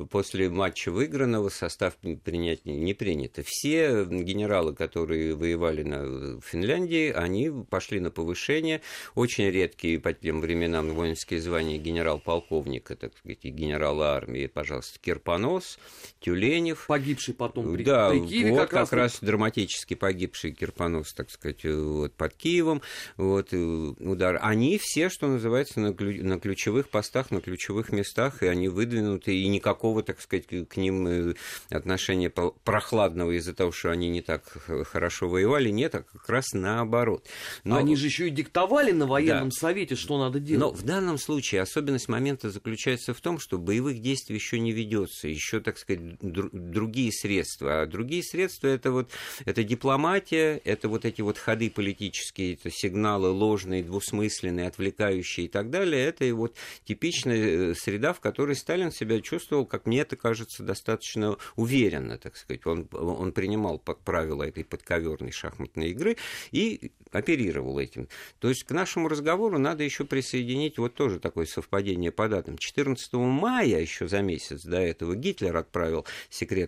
после 0.09 0.49
матча 0.49 0.91
выигранного 0.91 1.49
состав 1.49 1.95
принять 1.95 2.65
не 2.65 2.93
принято. 2.93 3.43
Все 3.45 4.05
генералы, 4.05 4.73
которые 4.75 5.35
воевали 5.35 5.83
на 5.83 6.41
Финляндии, 6.41 7.11
они 7.11 7.51
пошли 7.69 7.99
на 7.99 8.11
повышение. 8.11 8.81
Очень 9.15 9.49
редкие 9.49 9.99
по 9.99 10.13
тем 10.13 10.41
временам 10.41 10.89
воинские 10.93 11.41
звания 11.41 11.77
генерал-полковника, 11.77 12.95
так 12.95 13.17
сказать, 13.17 13.39
и 13.43 13.49
генерала 13.49 14.15
армии, 14.15 14.47
пожалуйста, 14.47 14.99
Кирпонос, 14.99 15.79
Тюленев, 16.19 16.85
погибший 16.93 17.33
потом 17.33 17.73
при, 17.73 17.83
да, 17.83 18.11
при 18.11 18.19
Киеве. 18.19 18.51
Вот 18.51 18.59
как, 18.59 18.69
как 18.69 18.79
раз, 18.79 18.93
раз 18.93 19.17
драматически 19.19 19.95
погибший 19.95 20.51
Кирпонос, 20.51 21.13
так 21.13 21.31
сказать, 21.31 21.65
вот, 21.65 22.13
под 22.13 22.33
Киевом, 22.35 22.83
вот, 23.17 23.47
э, 23.51 23.57
удар. 23.57 24.37
Они 24.43 24.77
все, 24.79 25.09
что 25.09 25.27
называется, 25.27 25.79
на, 25.79 25.91
на 25.91 26.39
ключевых 26.39 26.89
постах, 26.89 27.31
на 27.31 27.41
ключевых 27.41 27.91
местах, 27.91 28.43
и 28.43 28.47
они 28.47 28.67
выдвинуты, 28.67 29.35
и 29.35 29.47
никакого, 29.47 30.03
так 30.03 30.21
сказать, 30.21 30.45
к 30.45 30.77
ним 30.77 31.07
э, 31.07 31.33
отношения 31.71 32.29
прохладного 32.29 33.31
из-за 33.31 33.55
того, 33.55 33.71
что 33.71 33.89
они 33.89 34.09
не 34.09 34.21
так 34.21 34.43
хорошо 34.91 35.27
воевали, 35.27 35.69
нет, 35.69 35.95
а 35.95 36.03
как 36.03 36.29
раз 36.29 36.53
наоборот. 36.53 37.27
Но... 37.63 37.77
Они 37.77 37.95
же 37.95 38.05
еще 38.05 38.27
и 38.27 38.29
диктовали 38.29 38.91
на 38.91 39.07
военном 39.07 39.49
да. 39.49 39.55
совете, 39.55 39.95
что 39.95 40.19
надо 40.19 40.39
делать. 40.39 40.61
Но 40.61 40.71
в 40.71 40.83
данном 40.83 41.17
случае 41.17 41.61
особенность 41.61 42.07
момента 42.07 42.51
заключается 42.51 43.15
в 43.15 43.21
том, 43.21 43.39
что 43.39 43.57
боевых 43.57 43.99
действий 43.99 44.35
еще 44.35 44.59
не 44.59 44.71
ведется, 44.71 45.27
еще, 45.27 45.59
так 45.59 45.79
сказать, 45.79 46.01
другие 46.83 47.11
средства. 47.11 47.81
А 47.81 47.85
другие 47.85 48.23
средства 48.23 48.67
это 48.67 48.91
вот 48.91 49.09
это 49.45 49.63
дипломатия, 49.63 50.61
это 50.65 50.89
вот 50.89 51.05
эти 51.05 51.21
вот 51.21 51.37
ходы 51.37 51.69
политические, 51.69 52.55
это 52.55 52.69
сигналы 52.69 53.29
ложные, 53.29 53.83
двусмысленные, 53.83 54.67
отвлекающие 54.67 55.45
и 55.45 55.49
так 55.49 55.69
далее. 55.69 56.05
Это 56.05 56.25
и 56.25 56.31
вот 56.31 56.55
типичная 56.83 57.71
э, 57.71 57.75
среда, 57.75 58.11
в 58.11 58.19
которой 58.19 58.55
Сталин 58.55 58.91
себя 58.91 59.21
чувствовал, 59.21 59.65
как 59.65 59.85
мне 59.85 60.01
это 60.01 60.17
кажется, 60.17 60.63
достаточно 60.63 61.37
уверенно, 61.55 62.17
так 62.17 62.35
сказать. 62.35 62.65
Он, 62.65 62.87
он 62.91 63.31
принимал 63.31 63.79
правила 63.79 64.43
этой 64.43 64.65
подковерной 64.65 65.31
шахматной 65.31 65.91
игры 65.91 66.17
и 66.51 66.91
оперировал 67.11 67.79
этим. 67.79 68.07
То 68.39 68.49
есть 68.49 68.63
к 68.63 68.71
нашему 68.71 69.07
разговору 69.07 69.57
надо 69.57 69.83
еще 69.83 70.03
присоединить 70.03 70.77
вот 70.77 70.95
тоже 70.95 71.19
такое 71.19 71.45
совпадение 71.45 72.11
по 72.11 72.27
датам. 72.27 72.57
14 72.57 73.13
мая, 73.13 73.79
еще 73.79 74.07
за 74.07 74.21
месяц 74.21 74.63
до 74.63 74.79
этого, 74.79 75.15
Гитлер 75.15 75.55
отправил 75.55 76.05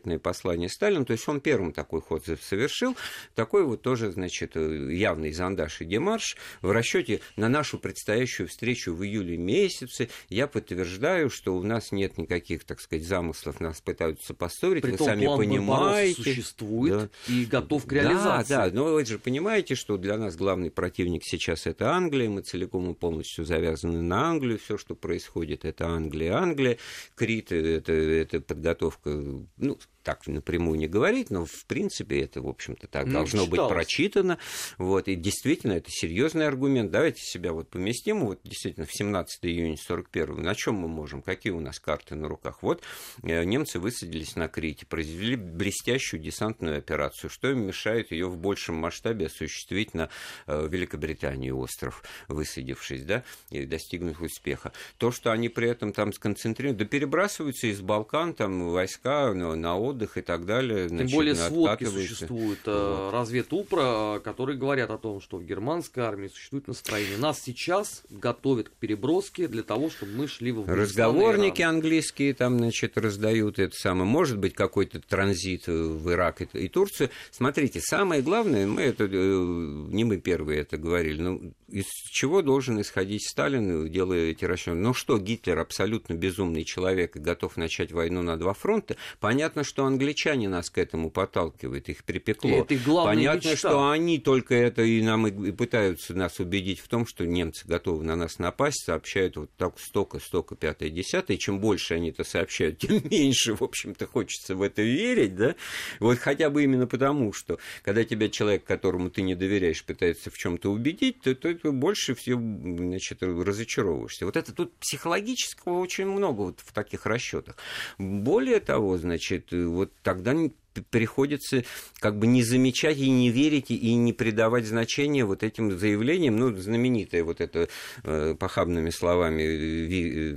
секретное 0.06 0.20
послание 0.20 0.70
Сталину, 0.70 1.06
то 1.06 1.14
есть 1.14 1.28
он 1.28 1.42
первым 1.42 1.74
такой 1.74 2.02
ход 2.02 2.24
совершил, 2.42 2.96
такой 3.34 3.64
вот 3.64 3.82
тоже, 3.82 4.12
значит, 4.12 4.56
явный 4.56 5.32
зондаж 5.32 5.82
и 5.82 5.86
демарш. 5.86 6.38
В 6.62 6.72
расчете 6.72 7.22
на 7.36 7.50
нашу 7.50 7.80
предстоящую 7.80 8.48
встречу 8.48 8.94
в 8.94 9.04
июле 9.04 9.38
месяце 9.38 10.10
я 10.30 10.48
подтверждаю, 10.48 11.30
что 11.30 11.56
у 11.56 11.64
нас 11.64 11.92
нет 11.92 12.18
никаких, 12.18 12.64
так 12.66 12.80
сказать, 12.80 13.06
замыслов, 13.06 13.60
нас 13.60 13.82
пытаются 13.82 14.34
поссорить, 14.34 14.84
При 14.84 14.92
вы 14.92 14.98
сами 14.98 15.26
понимаете. 15.26 16.22
существует 16.22 17.12
да. 17.28 17.34
и 17.34 17.46
готов 17.46 17.86
к 17.86 17.92
реализации. 17.92 18.50
Да, 18.50 18.70
да, 18.70 18.76
но 18.76 18.86
вы 18.94 19.06
же 19.06 19.18
понимаете, 19.18 19.76
что 19.76 19.98
для 19.98 20.18
нас 20.18 20.36
главный 20.36 20.70
противник 20.70 21.24
сейчас 21.26 21.66
это 21.66 21.92
Англия, 21.92 22.30
мы 22.30 22.42
целиком 22.42 22.92
и 22.92 22.94
полностью 22.94 23.46
завязаны 23.46 24.02
на 24.02 24.30
Англию, 24.30 24.60
все, 24.60 24.78
что 24.78 24.96
происходит, 24.96 25.66
это 25.66 25.88
Англия, 25.88 26.36
Англия, 26.36 26.78
Крит, 27.16 27.52
это, 27.52 27.92
это 27.92 28.40
подготовка, 28.42 29.10
ну, 29.58 29.78
так 30.06 30.26
напрямую 30.28 30.78
не 30.78 30.88
говорить, 30.88 31.32
но 31.32 31.46
в 31.46 31.66
принципе 31.66 32.22
это, 32.22 32.42
в 32.42 32.48
общем-то, 32.48 32.88
так 32.88 33.08
ну, 33.08 33.14
должно 33.14 33.46
читалось. 33.46 33.70
быть 33.70 33.70
прочитано. 33.70 34.38
Вот, 34.78 35.08
и 35.08 35.16
действительно, 35.16 35.74
это 35.74 35.90
серьезный 35.90 36.48
аргумент. 36.48 36.92
Давайте 36.92 37.22
себя 37.22 37.52
вот 37.52 37.70
поместим, 37.70 38.26
вот 38.26 38.40
действительно, 38.44 38.86
в 38.86 38.94
17 38.94 39.46
июня 39.46 39.76
41 39.76 40.42
на 40.42 40.56
чем 40.56 40.76
мы 40.76 40.88
можем, 40.88 41.22
какие 41.22 41.52
у 41.52 41.60
нас 41.60 41.80
карты 41.80 42.16
на 42.16 42.28
руках? 42.28 42.62
Вот 42.62 42.84
э, 43.24 43.44
немцы 43.44 43.80
высадились 43.80 44.36
на 44.36 44.48
Крите, 44.48 44.86
произвели 44.86 45.36
блестящую 45.36 46.22
десантную 46.22 46.78
операцию. 46.78 47.30
Что 47.30 47.50
им 47.50 47.66
мешает 47.66 48.12
ее 48.12 48.28
в 48.28 48.38
большем 48.38 48.76
масштабе 48.76 49.26
осуществить 49.26 49.94
на 49.94 50.10
э, 50.46 50.68
Великобритании 50.70 51.50
остров, 51.50 52.04
высадившись, 52.28 53.04
да, 53.04 53.24
и 53.50 53.66
достигнув 53.66 54.22
успеха? 54.22 54.72
То, 54.98 55.12
что 55.12 55.32
они 55.32 55.50
при 55.50 55.68
этом 55.68 55.94
там 55.94 56.14
сконцентрируют, 56.14 56.78
да 56.78 56.86
перебрасываются 56.86 57.68
из 57.68 57.82
Балкан 57.82 58.36
там 58.36 58.70
войска 58.70 59.34
на, 59.34 59.56
на 59.56 59.76
отдых 59.96 60.18
и 60.18 60.22
так 60.22 60.46
далее. 60.46 60.90
Тем 60.90 61.08
более 61.08 61.36
сводки 61.36 61.86
существуют 61.86 62.60
э, 62.66 62.72
вот. 62.72 63.14
разведупра, 63.14 64.20
которые 64.24 64.58
говорят 64.58 64.92
о 64.92 64.98
том, 64.98 65.22
что 65.22 65.38
в 65.38 65.46
германской 65.46 66.04
армии 66.04 66.28
существует 66.28 66.68
настроение. 66.68 67.18
Нас 67.18 67.42
сейчас 67.42 68.04
готовят 68.10 68.70
к 68.70 68.74
переброске 68.74 69.48
для 69.48 69.64
того, 69.64 69.90
чтобы 69.90 70.12
мы 70.14 70.28
шли 70.28 70.52
в 70.52 70.68
Разговорники 70.68 71.62
английские 71.62 72.34
там, 72.34 72.58
значит, 72.60 72.98
раздают 72.98 73.60
это 73.60 73.76
самое. 73.76 74.06
Может 74.06 74.38
быть, 74.38 74.54
какой-то 74.54 75.00
транзит 75.00 75.68
в 75.68 76.12
Ирак 76.12 76.42
и, 76.42 76.48
и 76.54 76.68
Турцию. 76.68 77.10
Смотрите, 77.32 77.80
самое 77.82 78.22
главное, 78.22 78.68
мы 78.68 78.82
это, 78.82 79.06
э, 79.06 79.08
не 79.10 80.04
мы 80.04 80.18
первые 80.18 80.62
это 80.62 80.78
говорили, 80.78 81.22
но 81.22 81.40
из 81.76 81.88
чего 82.10 82.42
должен 82.42 82.80
исходить 82.80 83.28
Сталин, 83.28 83.92
делая 83.92 84.32
эти 84.32 84.46
расчеты? 84.46 84.78
Ну 84.78 84.94
что, 84.94 85.18
Гитлер 85.18 85.60
абсолютно 85.60 86.14
безумный 86.14 86.64
человек 86.64 87.18
и 87.18 87.20
готов 87.20 87.58
начать 87.58 87.92
войну 87.92 88.22
на 88.22 88.38
два 88.38 88.54
фронта. 88.54 88.96
Понятно, 89.20 89.66
что 89.66 89.84
англичане 89.86 90.48
нас 90.48 90.70
к 90.70 90.78
этому 90.78 91.10
подталкивают, 91.10 91.90
их 91.90 92.06
припекло. 92.06 92.50
Это 92.50 92.76
Понятно, 93.04 93.50
мечта. 93.50 93.70
что 93.70 93.90
они 93.90 94.20
только 94.20 94.56
это 94.56 94.84
и 94.84 95.02
нам 95.02 95.28
и 95.28 95.52
пытаются 95.52 96.14
нас 96.14 96.40
убедить 96.40 96.80
в 96.80 96.88
том, 96.88 97.06
что 97.06 97.26
немцы 97.26 97.68
готовы 97.68 98.06
на 98.06 98.16
нас 98.16 98.40
напасть, 98.40 98.86
сообщают 98.86 99.36
вот 99.36 99.52
так 99.58 99.78
столько, 99.78 100.20
столько, 100.20 100.56
пятое, 100.56 100.90
десятое. 100.90 101.36
Чем 101.36 101.60
больше 101.60 101.96
они 101.96 102.12
это 102.12 102.24
сообщают, 102.24 102.78
тем 102.80 103.02
меньше, 103.10 103.54
в 103.54 103.62
общем-то, 103.62 104.08
хочется 104.08 104.56
в 104.56 104.62
это 104.62 104.82
верить, 104.82 105.36
да? 105.36 105.56
Вот 106.00 106.20
хотя 106.20 106.50
бы 106.50 106.64
именно 106.64 106.88
потому, 106.88 107.34
что 107.34 107.60
когда 107.84 108.06
тебя 108.06 108.30
человек, 108.30 108.64
которому 108.64 109.10
ты 109.10 109.24
не 109.24 109.36
доверяешь, 109.36 109.84
пытается 109.84 110.32
в 110.32 110.38
чем-то 110.38 110.72
убедить, 110.72 111.20
то, 111.20 111.36
то 111.36 111.65
больше 111.72 112.16
всего 112.16 112.40
значит, 112.40 113.22
разочаровываешься. 113.22 114.26
Вот 114.26 114.38
это 114.38 114.54
тут 114.54 114.76
психологического 114.78 115.80
очень 115.80 116.06
много 116.06 116.42
вот 116.42 116.60
в 116.60 116.72
таких 116.74 117.06
расчетах. 117.06 117.58
Более 117.98 118.60
того, 118.60 118.98
значит, 118.98 119.52
вот 119.52 119.92
тогда 120.04 120.34
приходится 120.82 121.64
как 122.00 122.18
бы 122.18 122.28
не 122.28 122.44
замечать 122.44 122.98
и 122.98 123.10
не 123.10 123.30
верить 123.30 123.72
и 123.72 123.94
не 123.96 124.14
придавать 124.14 124.66
значения 124.66 125.26
вот 125.26 125.44
этим 125.44 125.78
заявлениям. 125.78 126.38
Ну, 126.38 126.56
знаменитое 126.56 127.24
вот 127.24 127.42
это 127.42 127.70
э, 128.04 128.36
похабными 128.38 128.90
словами 128.90 129.44
ви, 129.44 130.12
э, 130.12 130.32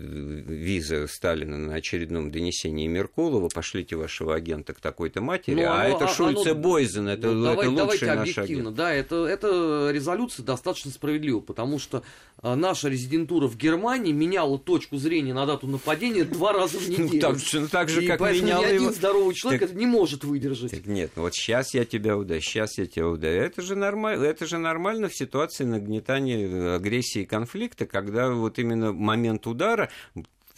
виза 0.47 1.07
Сталина 1.07 1.59
на 1.59 1.75
очередном 1.75 2.31
донесении 2.31 2.87
Меркулова, 2.87 3.49
пошлите 3.49 3.97
вашего 3.97 4.35
агента 4.35 4.73
к 4.73 4.81
такой-то 4.81 5.21
матери, 5.21 5.57
ну, 5.57 5.67
а 5.67 5.85
оно, 5.85 5.97
это 5.97 6.05
а, 6.07 6.09
Шульце 6.09 6.51
оно, 6.51 6.61
Бойзен, 6.61 7.09
это, 7.09 7.31
ну, 7.31 7.45
давай, 7.45 7.67
это 7.67 7.71
лучший 7.71 8.07
давайте 8.07 8.15
наш 8.15 8.39
агент. 8.39 8.75
Да, 8.75 8.93
это, 8.93 9.27
это 9.27 9.91
резолюция 9.93 10.45
достаточно 10.45 10.91
справедлива, 10.91 11.41
потому 11.41 11.79
что 11.79 12.03
а, 12.41 12.57
наша 12.57 12.89
резидентура 12.89 13.47
в 13.49 13.57
Германии 13.57 14.13
меняла 14.13 14.59
точку 14.59 14.97
зрения 14.97 15.35
на 15.35 15.47
дату 15.47 15.67
нападения 15.67 16.25
два 16.25 16.53
раза 16.53 16.79
в 16.79 16.89
неделю. 16.89 17.21
Так, 17.21 17.71
так 17.71 17.89
же, 17.89 18.07
как 18.07 18.21
менял 18.21 18.63
ни 18.63 18.67
один 18.67 18.93
здоровый 18.93 19.35
человек 19.35 19.63
это 19.63 19.75
не 19.75 19.87
может 19.87 20.25
выдержать. 20.29 20.87
Нет, 20.87 21.13
вот 21.17 21.35
сейчас 21.35 21.75
я 21.75 21.85
тебя 21.85 22.17
ударю, 22.17 22.41
сейчас 22.41 22.79
я 22.79 22.87
тебя 22.87 23.09
ударю. 23.09 23.43
Это 23.43 23.63
же 23.63 23.75
нормально, 23.75 24.25
это 24.25 24.47
же 24.47 24.59
нормально 24.59 25.09
в 25.09 25.17
ситуации 25.17 25.65
нагнетания 25.65 26.77
агрессии 26.77 27.23
и 27.23 27.27
конфликта, 27.27 27.87
когда 27.87 28.31
вот 28.31 28.59
именно 28.59 28.93
момент 28.93 29.47
удара 29.47 29.91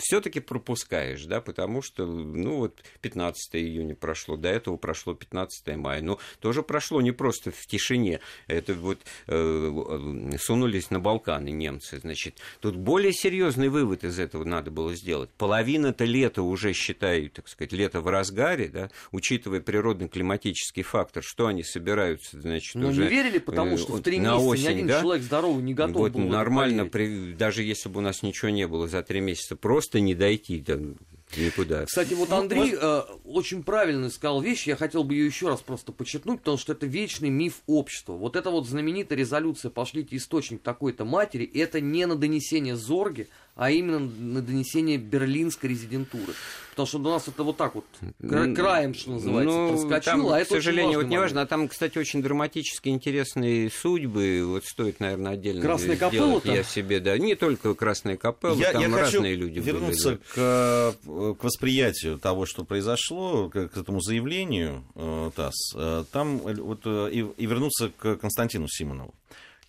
все-таки 0.01 0.41
пропускаешь, 0.41 1.25
да, 1.25 1.41
потому 1.41 1.83
что, 1.83 2.07
ну, 2.07 2.57
вот 2.59 2.83
15 3.01 3.57
июня 3.57 3.95
прошло, 3.95 4.37
до 4.37 4.49
этого 4.49 4.77
прошло 4.77 5.15
15 5.15 5.77
мая, 5.77 6.03
но 6.03 6.19
тоже 6.41 6.63
прошло 6.63 7.01
не 7.01 7.13
просто 7.13 7.51
в 7.51 7.67
тишине, 7.67 8.21
это 8.47 8.75
вот 8.75 8.99
э, 9.27 10.31
сунулись 10.39 10.91
на 10.91 11.01
Балканы 11.01 11.51
немцы, 11.51 11.99
значит, 11.99 12.39
тут 12.61 12.77
более 12.77 13.13
серьезный 13.13 13.69
вывод 13.69 14.05
из 14.05 14.19
этого 14.19 14.45
надо 14.45 14.71
было 14.71 14.95
сделать. 14.95 15.31
Половина-то 15.39 16.05
лета 16.05 16.43
уже, 16.43 16.73
считаю, 16.73 17.31
так 17.31 17.49
сказать, 17.49 17.73
лето 17.73 18.01
в 18.01 18.09
разгаре, 18.09 18.69
да, 18.69 18.91
учитывая 19.13 19.61
природный 19.61 20.09
климатический 20.09 20.83
фактор, 20.83 21.23
что 21.23 21.47
они 21.47 21.63
собираются, 21.63 22.41
значит, 22.41 22.75
Но 22.75 22.89
уже... 22.89 23.03
не 23.05 23.09
верили, 23.09 23.39
потому 23.39 23.77
что 23.77 23.95
в 23.95 24.03
три 24.03 24.19
месяца 24.19 24.37
осень, 24.37 24.65
ни 24.65 24.69
один 24.69 24.87
да? 24.87 25.01
человек 25.01 25.23
здоровый 25.23 25.63
не 25.63 25.75
готов 25.75 25.97
вот 25.97 26.13
был 26.13 26.21
нормально, 26.27 26.87
при- 26.87 27.33
даже 27.33 27.63
если 27.63 27.89
бы 27.89 27.99
у 27.99 28.03
нас 28.03 28.23
ничего 28.23 28.51
не 28.51 28.67
было 28.67 28.89
за 28.89 29.03
три 29.03 29.21
месяца, 29.21 29.57
просто 29.57 29.90
не 29.99 30.15
дойти 30.15 30.61
там 30.61 30.97
никуда. 31.37 31.85
Кстати, 31.85 32.15
вот 32.15 32.31
Андрей 32.33 32.75
э, 32.81 33.03
очень 33.25 33.63
правильно 33.63 34.11
сказал 34.11 34.41
вещь, 34.41 34.67
я 34.67 34.77
хотел 34.77 35.05
бы 35.05 35.15
ее 35.15 35.27
еще 35.27 35.49
раз 35.49 35.61
просто 35.61 35.93
подчеркнуть, 35.93 36.41
потому 36.41 36.57
что 36.59 36.73
это 36.73 36.87
вечный 36.87 37.31
миф 37.31 37.61
общества. 37.67 38.13
Вот 38.15 38.37
эта 38.37 38.51
вот 38.51 38.67
знаменитая 38.67 39.19
резолюция 39.19 39.71
«Пошлите 39.71 40.17
источник 40.17 40.63
такой-то 40.63 41.05
матери» 41.05 41.45
это 41.55 41.81
не 41.81 42.07
на 42.07 42.17
донесение 42.17 42.77
Зорги, 42.77 43.29
а 43.57 43.71
именно 43.71 43.99
на 43.99 44.41
донесение 44.41 44.97
берлинской 44.97 45.69
резидентуры. 45.71 46.33
Потому 46.71 46.87
что 46.87 46.99
у 46.99 47.03
нас 47.03 47.29
это 47.29 47.43
вот 47.43 47.57
так 47.59 47.75
вот 47.75 47.85
кра- 48.21 48.47
Ну, 48.47 48.55
краем, 48.55 48.95
что 48.95 49.11
называется, 49.11 49.55
Ну, 49.55 49.69
проскочило, 49.71 50.01
там, 50.17 50.27
а 50.29 50.31
к 50.31 50.41
это 50.43 50.55
очень 50.55 50.63
сожалению, 50.63 50.87
вот 50.87 50.95
важный 50.97 51.09
не 51.11 51.17
момент. 51.17 51.23
важно. 51.33 51.43
А 51.43 51.47
там, 51.47 51.69
кстати, 51.69 51.99
очень 51.99 52.23
драматически 52.23 52.89
интересные 52.89 53.71
судьбы. 53.71 54.43
Вот 54.47 54.65
стоит, 54.65 55.01
наверное, 55.01 55.33
отдельно 55.33 55.61
Красная 55.61 55.97
сделать 55.97 56.15
капелла-то? 56.15 56.53
я 56.53 56.63
себе, 56.63 57.01
да. 57.01 57.19
Не 57.19 57.35
только 57.35 57.75
Красная 57.75 58.17
капелла, 58.17 58.55
Я, 58.59 58.73
там 58.73 58.83
я 58.83 58.89
хочу 58.89 59.03
разные 59.19 59.35
люди 59.35 59.59
вернуться 59.59 60.09
были. 60.11 60.19
к, 60.19 60.37
э, 60.37 60.93
к 61.39 61.45
восприятию 61.45 62.19
того, 62.19 62.47
что 62.47 62.65
произошло, 62.65 63.49
к, 63.49 63.69
к 63.69 63.77
этому 63.77 64.01
заявлению 64.01 64.85
э, 64.95 65.31
ТАСС. 65.35 65.75
Э, 65.77 66.05
Там 66.13 66.47
э, 66.47 66.55
вот, 66.55 66.83
э, 66.85 67.11
и, 67.13 67.19
и 67.37 67.47
вернуться 67.47 67.91
к 67.91 68.17
Константину 68.17 68.67
Симонову 68.69 69.15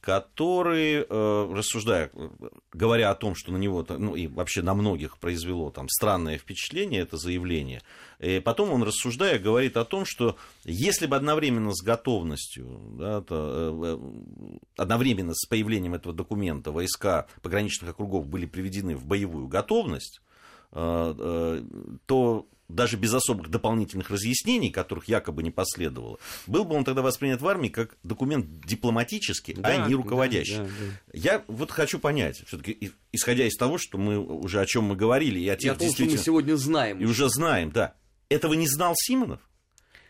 который, 0.01 1.05
э, 1.07 1.53
рассуждая, 1.53 2.09
э, 2.13 2.29
говоря 2.73 3.11
о 3.11 3.15
том, 3.15 3.35
что 3.35 3.51
на 3.51 3.57
него, 3.57 3.85
ну 3.87 4.15
и 4.15 4.25
вообще 4.25 4.63
на 4.63 4.73
многих 4.73 5.19
произвело 5.19 5.69
там 5.69 5.87
странное 5.87 6.39
впечатление, 6.39 7.01
это 7.01 7.17
заявление, 7.17 7.83
и 8.19 8.39
потом 8.39 8.71
он, 8.71 8.81
рассуждая, 8.81 9.37
говорит 9.37 9.77
о 9.77 9.85
том, 9.85 10.03
что 10.05 10.37
если 10.63 11.05
бы 11.05 11.15
одновременно 11.15 11.71
с 11.71 11.83
готовностью, 11.83 12.81
да, 12.97 13.21
то, 13.21 13.99
э, 14.01 14.47
одновременно 14.75 15.33
с 15.35 15.45
появлением 15.45 15.93
этого 15.93 16.15
документа 16.15 16.71
войска 16.71 17.27
пограничных 17.43 17.91
округов 17.91 18.27
были 18.27 18.47
приведены 18.47 18.95
в 18.95 19.05
боевую 19.05 19.47
готовность, 19.47 20.19
э, 20.19 20.23
э, 20.23 20.30
то 20.71 22.47
даже 22.69 22.95
без 22.97 23.13
особых 23.13 23.49
дополнительных 23.49 24.09
разъяснений, 24.09 24.71
которых 24.71 25.05
якобы 25.09 25.43
не 25.43 25.51
последовало, 25.51 26.19
был 26.47 26.63
бы 26.63 26.75
он 26.75 26.85
тогда 26.85 27.01
воспринят 27.01 27.41
в 27.41 27.47
армии 27.47 27.67
как 27.69 27.97
документ 28.03 28.45
дипломатический, 28.65 29.53
Да, 29.53 29.83
а 29.83 29.87
не 29.87 29.93
руководящий. 29.95 30.57
да, 30.57 30.63
да. 30.63 30.69
Я 31.13 31.43
вот 31.47 31.71
хочу 31.71 31.99
понять, 31.99 32.43
все-таки 32.47 32.91
исходя 33.11 33.45
из 33.45 33.55
того, 33.57 33.77
что 33.77 33.97
мы 33.97 34.17
уже 34.19 34.61
о 34.61 34.65
чем 34.65 34.85
мы 34.85 34.95
говорили, 34.95 35.39
и 35.39 35.49
о 35.49 35.55
И 35.55 35.57
тех 35.57 35.73
о 35.73 35.79
том, 35.79 35.91
что 35.91 36.03
мы 36.05 36.17
сегодня 36.17 36.55
знаем. 36.55 36.99
и 36.99 37.05
уже 37.05 37.29
знаем, 37.29 37.71
да. 37.71 37.93
Этого 38.29 38.53
не 38.53 38.67
знал 38.67 38.93
Симонов? 38.95 39.41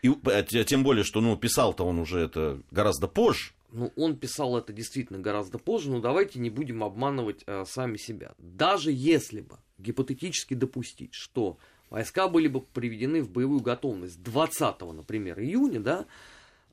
И, 0.02 0.12
э, 0.26 0.44
тем 0.64 0.84
более, 0.84 1.04
что 1.04 1.20
ну, 1.20 1.36
писал-то 1.36 1.84
он 1.84 1.98
уже 1.98 2.20
это 2.20 2.60
гораздо 2.70 3.08
позже. 3.08 3.52
Ну, 3.72 3.92
он 3.96 4.16
писал 4.16 4.56
это 4.58 4.72
действительно 4.72 5.18
гораздо 5.18 5.58
позже, 5.58 5.90
но 5.90 6.00
давайте 6.00 6.38
не 6.38 6.50
будем 6.50 6.84
обманывать 6.84 7.42
э, 7.46 7.64
сами 7.66 7.96
себя. 7.96 8.32
Даже 8.38 8.92
если 8.92 9.40
бы 9.40 9.58
гипотетически 9.82 10.54
допустить, 10.54 11.14
что 11.14 11.58
войска 11.90 12.28
были 12.28 12.48
бы 12.48 12.60
приведены 12.60 13.22
в 13.22 13.30
боевую 13.30 13.60
готовность 13.60 14.22
20, 14.22 14.80
например, 14.92 15.40
июня, 15.40 15.80
да, 15.80 16.06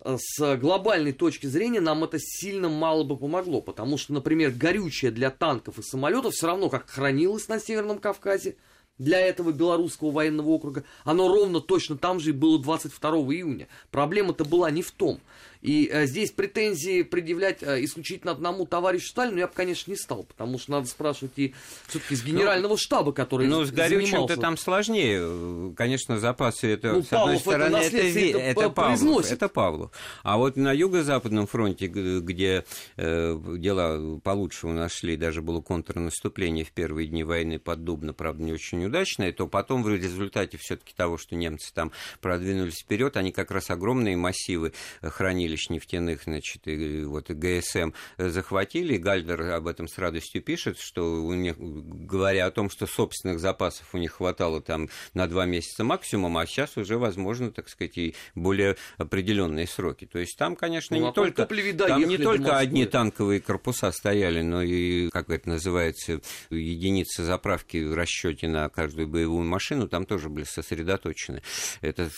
э, 0.02 0.18
с 0.18 0.58
глобальной 0.58 1.14
точки 1.14 1.48
зрения 1.48 1.82
нам 1.82 2.04
это 2.04 2.18
сильно 2.20 2.70
мало 2.70 3.04
бы 3.04 3.18
помогло, 3.18 3.62
потому 3.62 3.98
что, 3.98 4.14
например, 4.14 4.52
горючее 4.52 5.12
для 5.12 5.30
танков 5.30 5.80
и 5.80 5.84
самолетов 5.84 6.34
все 6.34 6.48
равно 6.48 6.70
как 6.70 6.90
хранилось 6.90 7.48
на 7.48 7.60
Северном 7.60 8.00
Кавказе, 8.00 8.56
для 9.00 9.22
этого 9.22 9.52
белорусского 9.52 10.12
военного 10.12 10.50
округа, 10.50 10.84
оно 11.06 11.30
ровно 11.30 11.62
точно 11.62 11.98
там 11.98 12.20
же 12.20 12.30
и 12.30 12.34
было 12.34 12.62
22 12.62 13.12
июня. 13.34 13.68
Проблема-то 13.90 14.46
была 14.46 14.70
не 14.70 14.84
в 14.84 14.92
том. 14.92 15.20
И 15.62 15.90
э, 15.92 16.06
здесь 16.06 16.32
претензии 16.32 17.02
предъявлять 17.04 17.62
э, 17.64 17.84
исключительно 17.84 18.32
одному 18.32 18.66
товарищу 18.66 19.08
Сталину 19.10 19.38
я 19.40 19.48
бы, 19.48 19.54
конечно, 19.54 19.92
не 19.92 19.98
стал, 19.98 20.24
потому 20.24 20.58
что 20.58 20.72
надо 20.72 20.88
спрашивать 20.88 21.34
и 21.38 21.54
все-таки 21.88 22.16
с 22.16 22.24
генерального 22.24 22.78
штаба, 22.78 23.12
который 23.12 23.48
Ну, 23.48 23.66
с 23.66 23.72
горючим-то 23.72 24.38
там 24.38 24.58
сложнее. 24.58 25.74
Конечно, 25.76 26.18
запасы 26.20 26.68
это, 26.68 26.94
Ну, 26.94 27.04
с 27.04 27.08
одной 27.12 27.40
Павлов 27.40 27.42
это 27.42 27.50
стороны, 27.50 27.76
это, 27.78 27.98
это 27.98 28.40
это 28.40 28.56
п- 28.62 28.70
Павлов. 28.70 28.76
произносит. 28.76 29.32
Это 29.34 29.50
Павлов. 29.50 29.92
А 30.24 30.38
вот 30.38 30.56
на 30.56 30.72
Юго-Западном 30.72 31.46
фронте, 31.48 31.88
где 31.88 32.64
э, 32.98 33.38
дела 33.58 34.20
получше 34.24 34.68
у 34.68 34.72
нас 34.72 34.94
шли, 34.94 35.18
даже 35.18 35.42
было 35.42 35.60
контрнаступление 35.62 36.64
в 36.64 36.72
первые 36.72 37.08
дни 37.08 37.24
войны 37.24 37.60
под 37.60 37.84
Дубно, 37.84 38.14
правда, 38.14 38.44
не 38.44 38.54
очень 38.54 38.86
удачное, 38.86 39.34
то 39.34 39.48
потом 39.48 39.84
в 39.84 39.90
результате 39.90 40.58
все-таки 40.58 40.94
того, 40.96 41.18
что 41.18 41.36
немцы 41.36 41.74
там 41.74 41.92
продвинулись 42.22 42.82
вперед, 42.82 43.18
они 43.18 43.32
как 43.32 43.52
раз 43.52 43.70
огромные 43.70 44.16
массивы 44.16 44.74
э, 45.02 45.10
хранилищ 45.50 45.70
нефтяных, 45.70 46.24
значит, 46.24 46.68
и, 46.68 47.04
вот 47.04 47.30
и 47.30 47.34
ГСМ 47.34 47.92
э, 48.18 48.30
захватили. 48.30 48.96
И 48.96 48.98
Гальдер 48.98 49.42
об 49.52 49.68
этом 49.68 49.88
с 49.88 49.98
радостью 49.98 50.42
пишет, 50.42 50.78
что 50.80 51.24
у 51.24 51.34
них, 51.34 51.56
говоря 51.58 52.46
о 52.46 52.52
том, 52.52 52.70
что 52.70 52.86
собственных 52.86 53.40
запасов 53.40 53.88
у 53.94 53.98
них 53.98 54.14
хватало 54.14 54.62
там 54.62 54.90
на 55.14 55.28
два 55.28 55.46
месяца 55.46 55.84
максимум, 55.84 56.38
а 56.38 56.46
сейчас 56.46 56.78
уже 56.78 56.98
возможно, 56.98 57.52
так 57.52 57.70
сказать, 57.70 57.98
и 57.98 58.16
более 58.36 58.76
определенные 58.98 59.68
сроки. 59.68 60.06
То 60.06 60.20
есть 60.20 60.38
там, 60.38 60.56
конечно, 60.56 60.96
Ну, 60.96 61.08
не 61.08 61.14
том 61.14 61.26
только 61.26 61.46
там 61.46 62.08
не 62.08 62.18
только 62.18 62.58
одни 62.58 62.86
танковые 62.86 63.42
корпуса 63.42 63.92
стояли, 63.92 64.42
но 64.42 64.62
и, 64.62 65.10
как 65.10 65.30
это 65.30 65.50
называется, 65.50 66.22
единицы 66.50 67.24
заправки 67.24 67.78
в 67.78 67.94
расчете 67.94 68.48
на 68.48 68.70
каждую 68.70 69.08
боевую 69.08 69.46
машину 69.46 69.88
там 69.88 70.06
тоже 70.06 70.30
были 70.30 70.44
сосредоточены. 70.44 71.42
Это, 71.82 72.10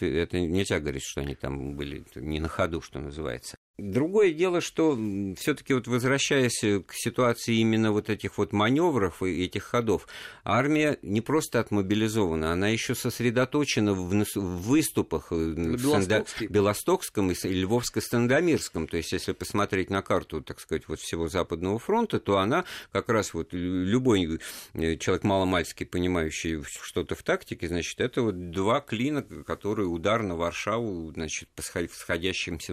это 0.00 0.40
нельзя 0.40 0.80
говорить, 0.80 1.02
что 1.04 1.20
они 1.20 1.34
там 1.34 1.74
были 1.74 2.04
не 2.14 2.40
на 2.40 2.48
ходу, 2.48 2.73
что 2.80 3.00
называется. 3.00 3.58
Другое 3.76 4.32
дело, 4.32 4.60
что 4.60 4.96
все-таки 5.36 5.74
вот 5.74 5.88
возвращаясь 5.88 6.62
э, 6.62 6.78
к 6.80 6.92
ситуации 6.94 7.56
именно 7.56 7.90
вот 7.90 8.08
этих 8.08 8.38
вот 8.38 8.52
маневров 8.52 9.20
и 9.24 9.44
этих 9.44 9.64
ходов, 9.64 10.06
армия 10.44 10.96
не 11.02 11.20
просто 11.20 11.58
отмобилизована, 11.58 12.52
она 12.52 12.68
еще 12.68 12.94
сосредоточена 12.94 13.92
в, 13.92 14.14
выступах 14.36 15.32
э, 15.32 15.34
в 15.34 15.78
Санда-. 15.80 16.24
Белостокском 16.48 17.32
и 17.32 17.34
Львовско-Стандомирском. 17.34 18.86
То 18.86 18.96
есть, 18.96 19.10
если 19.10 19.32
посмотреть 19.32 19.90
на 19.90 20.02
карту, 20.02 20.40
так 20.40 20.60
сказать, 20.60 20.86
вот 20.86 21.00
всего 21.00 21.26
Западного 21.26 21.80
фронта, 21.80 22.20
то 22.20 22.38
она 22.38 22.64
как 22.92 23.08
раз 23.08 23.34
вот 23.34 23.52
лю- 23.52 23.84
любой 23.84 24.38
э, 24.74 24.96
человек 24.98 25.24
маломальский, 25.24 25.84
понимающий 25.84 26.62
что-то 26.62 27.16
в 27.16 27.24
тактике, 27.24 27.66
значит, 27.66 28.00
это 28.00 28.22
вот 28.22 28.50
два 28.52 28.80
клина, 28.80 29.22
которые 29.22 29.88
удар 29.88 30.22
на 30.22 30.36
Варшаву, 30.36 31.10
значит, 31.12 31.48
по 31.56 31.62
сход- 31.62 31.90
сходящемся 31.90 32.72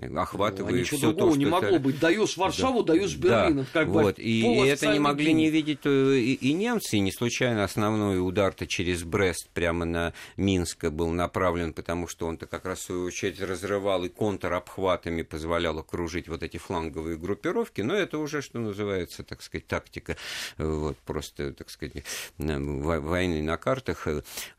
Ну, 0.00 0.20
а 0.20 0.26
все 0.26 0.96
другого 0.98 1.32
то, 1.32 1.36
не 1.36 1.44
что 1.44 1.50
могло 1.50 1.68
это- 1.70 1.80
быть. 1.80 1.98
Даешь 1.98 2.36
Варшаву, 2.36 2.82
даешь 2.84 3.14
да, 3.14 3.46
Берлин. 3.46 3.60
Это 3.60 3.70
как 3.72 3.88
бы 3.88 4.02
вот. 4.02 4.18
И, 4.18 4.40
и 4.40 4.66
это 4.66 4.92
не 4.92 5.00
могли 5.00 5.32
не 5.32 5.50
видеть 5.50 5.80
э, 5.84 6.16
и, 6.18 6.34
и 6.34 6.52
немцы. 6.52 6.96
И 6.96 7.00
не 7.00 7.10
случайно 7.10 7.64
основной 7.64 8.24
удар-то 8.24 8.66
через 8.66 9.02
Брест 9.02 9.48
прямо 9.52 9.84
на 9.84 10.12
Минск 10.36 10.84
был 10.90 11.10
направлен, 11.10 11.72
потому 11.72 12.06
что 12.06 12.26
он-то 12.26 12.46
как 12.46 12.64
раз 12.64 12.78
в 12.80 12.82
свою 12.84 13.04
очередь 13.06 13.40
разрывал 13.40 14.04
и 14.04 14.08
контрабхватами 14.08 15.22
позволял 15.22 15.78
окружить 15.78 16.28
вот 16.28 16.42
эти 16.42 16.58
фланговые 16.58 17.16
группировки. 17.16 17.80
Но 17.80 17.94
это 17.94 18.18
уже, 18.18 18.40
что 18.40 18.58
называется, 18.60 19.24
так 19.24 19.42
сказать, 19.42 19.66
тактика 19.66 20.16
э, 20.58 20.64
вот, 20.64 20.96
просто, 20.98 21.52
так 21.52 21.70
сказать, 21.70 21.96
э, 22.38 22.58
во- 22.58 23.00
войны 23.00 23.42
на 23.42 23.56
картах, 23.56 24.06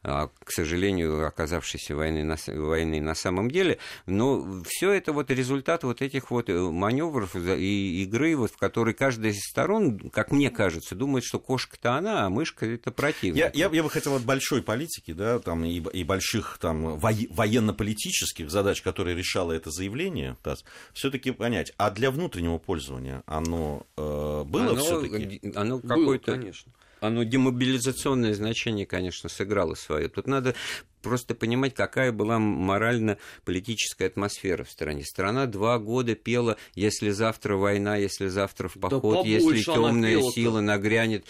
а, 0.04 0.30
к 0.44 0.52
сожалению, 0.52 1.26
оказавшейся 1.26 1.96
войны 1.96 2.24
на, 2.24 2.36
войны 2.48 3.00
на 3.00 3.16
самом 3.16 3.50
деле. 3.50 3.78
Но 4.06 4.64
все 4.66 4.92
это 5.00 5.14
вот 5.14 5.32
результат 5.32 5.84
вот 5.84 6.02
этих 6.02 6.30
вот 6.30 6.50
э, 6.50 6.54
маневров 6.54 7.36
и 7.36 8.04
игры, 8.04 8.36
вот, 8.36 8.52
в 8.52 8.58
которой 8.58 8.94
каждая 8.94 9.32
из 9.32 9.40
сторон, 9.40 9.98
как 10.12 10.32
мне 10.32 10.50
кажется, 10.52 10.96
думает, 10.96 11.24
что 11.24 11.40
кошка-то 11.40 11.96
она, 11.96 12.26
а 12.26 12.30
мышка 12.30 12.66
это 12.66 12.92
противник. 12.92 13.38
Я, 13.38 13.52
я, 13.54 13.70
я 13.74 13.84
бы 13.84 13.90
хотел 13.90 14.16
от 14.16 14.24
большой 14.24 14.62
политики, 14.62 15.14
да, 15.14 15.40
там, 15.40 15.66
и, 15.66 15.80
и 15.80 16.04
больших 16.04 16.58
там, 16.60 17.00
военно-политических 17.00 18.52
задач, 18.52 18.82
которые 18.82 19.16
решало 19.16 19.54
это 19.54 19.72
заявление, 19.72 20.38
ТАСС, 20.44 20.64
все-таки 20.94 21.32
понять, 21.32 21.74
а 21.78 21.90
для 21.90 22.12
внутреннего 22.12 22.58
пользования 22.58 23.24
оно 23.26 23.88
э, 23.98 24.44
было 24.46 24.72
оно, 24.72 24.82
все-таки? 24.82 25.42
оно 25.56 25.80
Было, 25.80 25.96
какое-то... 25.96 26.32
конечно. 26.34 26.72
Оно 27.00 27.24
демобилизационное 27.24 28.34
значение, 28.34 28.86
конечно, 28.86 29.30
сыграло 29.30 29.76
свое. 29.76 30.10
Тут 30.10 30.28
надо 30.28 30.56
просто 31.02 31.36
понимать, 31.36 31.74
какая 31.74 32.12
была 32.12 32.40
морально-политическая 32.40 34.08
атмосфера 34.08 34.64
в 34.64 34.70
стране. 34.70 35.04
Страна 35.04 35.46
два 35.46 35.80
года 35.80 36.16
пела, 36.16 36.58
если 36.76 37.10
завтра 37.10 37.56
война, 37.56 37.96
если 37.96 38.28
завтра 38.28 38.68
в 38.68 38.74
поход, 38.74 39.24
да 39.24 39.30
если 39.30 39.62
темная 39.62 40.22
сила 40.32 40.62
нагрянет, 40.62 41.26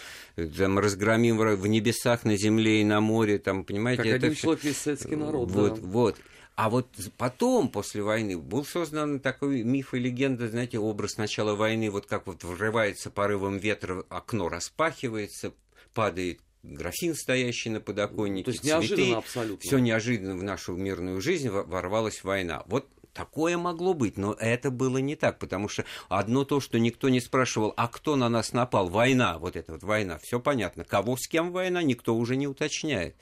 там, 0.56 0.78
разгромим 0.78 1.38
в 1.38 1.66
небесах, 1.66 2.24
на 2.24 2.36
земле 2.36 2.80
и 2.80 2.84
на 2.84 3.00
море, 3.00 3.38
там, 3.38 3.64
понимаете? 3.64 4.02
Как 4.02 4.12
это 4.12 4.26
один 4.26 4.36
человек 4.36 4.64
весь 4.64 4.76
советский 4.76 5.16
народ. 5.16 5.50
Вот, 5.50 5.74
да. 5.74 5.80
вот. 5.86 6.16
А 6.60 6.68
вот 6.68 6.88
потом, 7.16 7.70
после 7.70 8.02
войны, 8.02 8.36
был 8.36 8.66
создан 8.66 9.18
такой 9.18 9.62
миф 9.62 9.94
и 9.94 9.98
легенда, 9.98 10.46
знаете, 10.46 10.78
образ 10.78 11.16
начала 11.16 11.54
войны, 11.54 11.90
вот 11.90 12.04
как 12.04 12.26
вот 12.26 12.44
врывается 12.44 13.10
порывом 13.10 13.56
ветра, 13.56 14.04
окно 14.10 14.50
распахивается, 14.50 15.54
падает 15.94 16.40
графин, 16.62 17.14
стоящий 17.14 17.70
на 17.70 17.80
подоконнике, 17.80 18.44
То 18.44 18.50
есть 18.50 18.60
цветы, 18.60 18.76
неожиданно 18.76 19.16
абсолютно. 19.16 19.66
Все 19.66 19.78
неожиданно 19.78 20.36
в 20.36 20.42
нашу 20.42 20.76
мирную 20.76 21.22
жизнь 21.22 21.48
ворвалась 21.48 22.22
война. 22.24 22.62
Вот 22.66 22.86
такое 23.14 23.56
могло 23.56 23.94
быть, 23.94 24.18
но 24.18 24.34
это 24.34 24.70
было 24.70 24.98
не 24.98 25.16
так, 25.16 25.38
потому 25.38 25.66
что 25.66 25.86
одно 26.10 26.44
то, 26.44 26.60
что 26.60 26.78
никто 26.78 27.08
не 27.08 27.22
спрашивал, 27.22 27.72
а 27.78 27.88
кто 27.88 28.16
на 28.16 28.28
нас 28.28 28.52
напал, 28.52 28.90
война, 28.90 29.38
вот 29.38 29.56
эта 29.56 29.72
вот 29.72 29.82
война, 29.82 30.18
все 30.18 30.38
понятно, 30.38 30.84
кого 30.84 31.16
с 31.16 31.26
кем 31.26 31.52
война, 31.52 31.82
никто 31.82 32.14
уже 32.14 32.36
не 32.36 32.46
уточняет. 32.46 33.16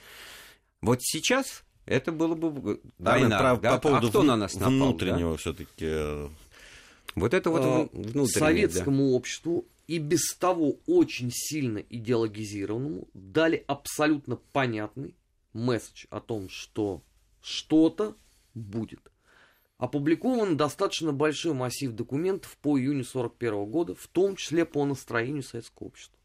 Вот 0.81 1.03
сейчас 1.03 1.63
это 1.89 2.13
было 2.13 2.35
бы 2.35 2.81
война, 2.99 3.39
да, 3.39 3.57
да? 3.57 3.73
по 3.75 3.89
поводу 3.89 4.07
а 4.07 4.11
кто 4.11 4.23
на 4.23 4.37
нас 4.37 4.55
напал, 4.55 4.71
внутреннего 4.71 5.33
да? 5.33 5.37
все-таки. 5.39 5.87
Э, 5.87 6.29
вот 7.15 7.35
это 7.35 7.51
вот 7.51 7.63
а, 7.65 7.89
внутреннее, 7.93 8.27
советскому 8.27 9.09
да. 9.11 9.17
обществу 9.17 9.67
и 9.87 9.99
без 9.99 10.35
того 10.35 10.77
очень 10.87 11.31
сильно 11.33 11.79
идеологизированному 11.79 13.09
дали 13.15 13.65
абсолютно 13.67 14.37
понятный 14.37 15.15
месседж 15.55 16.07
о 16.11 16.21
том, 16.21 16.49
что 16.51 17.03
что-то 17.41 18.15
будет. 18.55 19.01
Опубликован 19.79 20.57
достаточно 20.57 21.13
большой 21.13 21.55
массив 21.55 21.93
документов 21.93 22.57
по 22.61 22.79
июню 22.79 23.05
1941 23.05 23.65
года, 23.71 23.95
в 23.95 24.07
том 24.09 24.37
числе 24.37 24.65
по 24.65 24.85
настроению 24.85 25.43
советского 25.43 25.87
общества. 25.87 26.18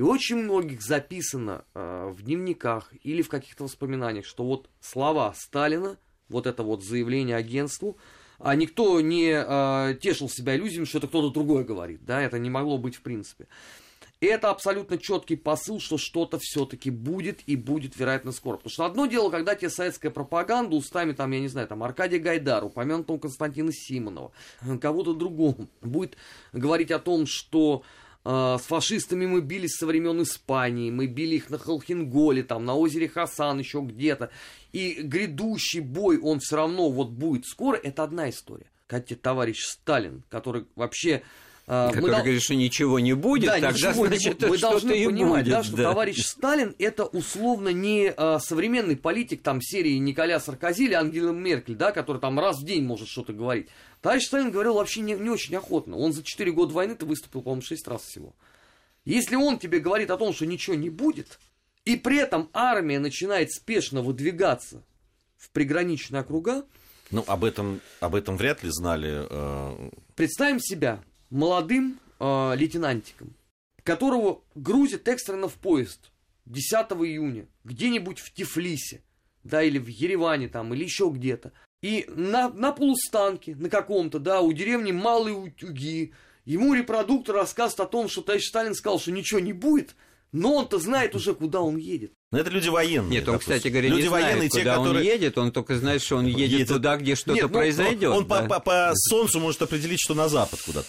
И 0.00 0.02
очень 0.02 0.36
многих 0.36 0.80
записано 0.80 1.66
э, 1.74 2.10
в 2.10 2.22
дневниках 2.22 2.90
или 3.02 3.20
в 3.20 3.28
каких-то 3.28 3.64
воспоминаниях, 3.64 4.24
что 4.24 4.44
вот 4.44 4.70
слова 4.80 5.34
Сталина, 5.36 5.98
вот 6.30 6.46
это 6.46 6.62
вот 6.62 6.82
заявление 6.82 7.36
агентству, 7.36 7.98
а 8.38 8.54
никто 8.54 8.98
не 9.02 9.30
э, 9.30 9.94
тешил 10.00 10.30
себя 10.30 10.56
иллюзиями, 10.56 10.86
что 10.86 10.96
это 10.96 11.06
кто-то 11.06 11.28
другой 11.28 11.64
говорит, 11.64 12.02
да, 12.06 12.22
это 12.22 12.38
не 12.38 12.48
могло 12.48 12.78
быть 12.78 12.96
в 12.96 13.02
принципе. 13.02 13.46
И 14.20 14.26
это 14.26 14.48
абсолютно 14.48 14.96
четкий 14.96 15.36
посыл, 15.36 15.80
что 15.80 15.98
что-то 15.98 16.38
все-таки 16.40 16.88
будет 16.88 17.42
и 17.46 17.54
будет, 17.54 17.94
вероятно, 17.98 18.32
скоро. 18.32 18.56
Потому 18.56 18.72
что 18.72 18.86
одно 18.86 19.04
дело, 19.04 19.28
когда 19.28 19.54
тебе 19.54 19.68
советская 19.68 20.10
пропаганда 20.10 20.76
устами, 20.76 21.12
там, 21.12 21.30
я 21.32 21.40
не 21.40 21.48
знаю, 21.48 21.68
там, 21.68 21.82
Аркадия 21.82 22.20
Гайдара, 22.20 22.64
упомянутого 22.64 23.18
Константина 23.18 23.70
Симонова, 23.70 24.32
кого-то 24.80 25.12
другого, 25.12 25.68
будет 25.82 26.16
говорить 26.54 26.90
о 26.90 26.98
том, 26.98 27.26
что 27.26 27.82
с 28.30 28.62
фашистами 28.62 29.26
мы 29.26 29.40
бились 29.40 29.76
со 29.76 29.86
времен 29.86 30.22
Испании, 30.22 30.90
мы 30.90 31.06
били 31.06 31.36
их 31.36 31.50
на 31.50 31.58
Холхенголе, 31.58 32.42
там, 32.42 32.64
на 32.64 32.74
озере 32.74 33.08
Хасан, 33.08 33.58
еще 33.58 33.80
где-то. 33.80 34.30
И 34.72 35.02
грядущий 35.02 35.80
бой, 35.80 36.18
он 36.18 36.38
все 36.38 36.56
равно 36.56 36.90
вот 36.90 37.10
будет 37.10 37.46
скоро, 37.46 37.76
это 37.76 38.04
одна 38.04 38.30
история. 38.30 38.66
Тебе 38.88 39.16
товарищ 39.16 39.64
Сталин, 39.64 40.22
который 40.28 40.66
вообще 40.76 41.22
который 41.70 42.00
мы 42.00 42.08
говорит, 42.08 42.42
что 42.42 42.56
ничего 42.56 42.98
не 42.98 43.12
будет, 43.12 43.46
да, 43.46 43.60
тогда 43.60 43.70
ничего 43.70 44.06
значит, 44.08 44.24
не 44.24 44.48
будет. 44.48 44.50
Мы 44.50 44.58
должны 44.58 44.90
понимать, 45.04 45.44
будет, 45.44 45.54
да, 45.54 45.62
что 45.62 45.76
да. 45.76 45.82
товарищ 45.84 46.24
Сталин 46.24 46.74
это 46.80 47.04
условно 47.04 47.68
не 47.68 48.12
а, 48.16 48.40
современный 48.40 48.96
политик 48.96 49.42
там 49.42 49.60
серии 49.62 49.96
Николя 49.98 50.40
Саркози 50.40 50.86
или 50.86 50.94
Ангела 50.94 51.30
Меркель, 51.30 51.76
да, 51.76 51.92
который 51.92 52.20
там 52.20 52.40
раз 52.40 52.58
в 52.58 52.64
день 52.64 52.82
может 52.82 53.06
что-то 53.06 53.32
говорить. 53.32 53.68
Товарищ 54.02 54.24
Сталин 54.24 54.50
говорил 54.50 54.74
вообще 54.74 55.00
не, 55.00 55.14
не 55.14 55.30
очень 55.30 55.54
охотно. 55.54 55.96
Он 55.96 56.12
за 56.12 56.24
4 56.24 56.50
года 56.50 56.74
войны-то 56.74 57.06
выступил, 57.06 57.42
по-моему, 57.42 57.62
6 57.62 57.86
раз 57.86 58.02
всего. 58.02 58.34
Если 59.04 59.36
он 59.36 59.60
тебе 59.60 59.78
говорит 59.78 60.10
о 60.10 60.16
том, 60.16 60.32
что 60.32 60.46
ничего 60.46 60.74
не 60.74 60.90
будет, 60.90 61.38
и 61.84 61.94
при 61.94 62.18
этом 62.18 62.50
армия 62.52 62.98
начинает 62.98 63.52
спешно 63.52 64.02
выдвигаться 64.02 64.82
в 65.36 65.50
приграничные 65.50 66.22
округа, 66.22 66.64
ну, 67.12 67.24
об 67.26 67.44
этом, 67.44 67.80
об 68.00 68.14
этом 68.14 68.36
вряд 68.36 68.62
ли 68.62 68.70
знали. 68.70 69.26
Э... 69.28 69.90
Представим 70.14 70.60
себя 70.60 71.02
молодым 71.30 71.98
э, 72.18 72.52
лейтенантиком, 72.56 73.34
которого 73.82 74.42
грузят 74.54 75.08
экстренно 75.08 75.48
в 75.48 75.54
поезд 75.54 76.10
10 76.46 76.74
июня, 76.74 77.46
где-нибудь 77.64 78.18
в 78.18 78.32
Тифлисе, 78.32 79.02
да, 79.44 79.62
или 79.62 79.78
в 79.78 79.86
Ереване 79.86 80.48
там, 80.48 80.74
или 80.74 80.84
еще 80.84 81.10
где-то. 81.12 81.52
И 81.82 82.04
на, 82.08 82.50
на 82.50 82.72
полустанке, 82.72 83.54
на 83.56 83.70
каком-то, 83.70 84.18
да, 84.18 84.42
у 84.42 84.52
деревни 84.52 84.92
Малые 84.92 85.34
Утюги, 85.34 86.12
ему 86.44 86.74
репродуктор 86.74 87.36
рассказывает 87.36 87.80
о 87.80 87.90
том, 87.90 88.08
что 88.08 88.22
товарищ 88.22 88.48
Сталин 88.48 88.74
сказал, 88.74 89.00
что 89.00 89.12
ничего 89.12 89.40
не 89.40 89.54
будет, 89.54 89.94
но 90.32 90.56
он-то 90.56 90.78
знает 90.78 91.14
уже, 91.14 91.34
куда 91.34 91.62
он 91.62 91.76
едет. 91.76 92.12
Но 92.32 92.38
это 92.38 92.50
люди 92.50 92.68
военные. 92.68 93.10
Нет, 93.10 93.28
он, 93.28 93.34
допустим. 93.34 93.54
кстати 93.56 93.72
говоря, 93.72 93.88
люди 93.88 94.02
не 94.02 94.08
знает, 94.08 94.24
военные, 94.24 94.48
куда 94.50 94.62
те, 94.62 94.70
он 94.70 94.84
которые... 94.84 95.06
едет, 95.06 95.38
он 95.38 95.52
только 95.52 95.76
знает, 95.76 96.00
что 96.02 96.16
он 96.16 96.26
едет, 96.26 96.50
едет... 96.50 96.68
туда, 96.68 96.96
где 96.96 97.14
что-то 97.16 97.32
Нет, 97.32 97.42
ну, 97.42 97.48
произойдет. 97.48 98.10
Он 98.10 98.26
да. 98.26 98.42
по, 98.42 98.48
по, 98.48 98.60
по 98.60 98.92
солнцу 98.94 99.40
может 99.40 99.60
определить, 99.62 100.00
что 100.00 100.14
на 100.14 100.28
запад 100.28 100.60
куда-то. 100.64 100.86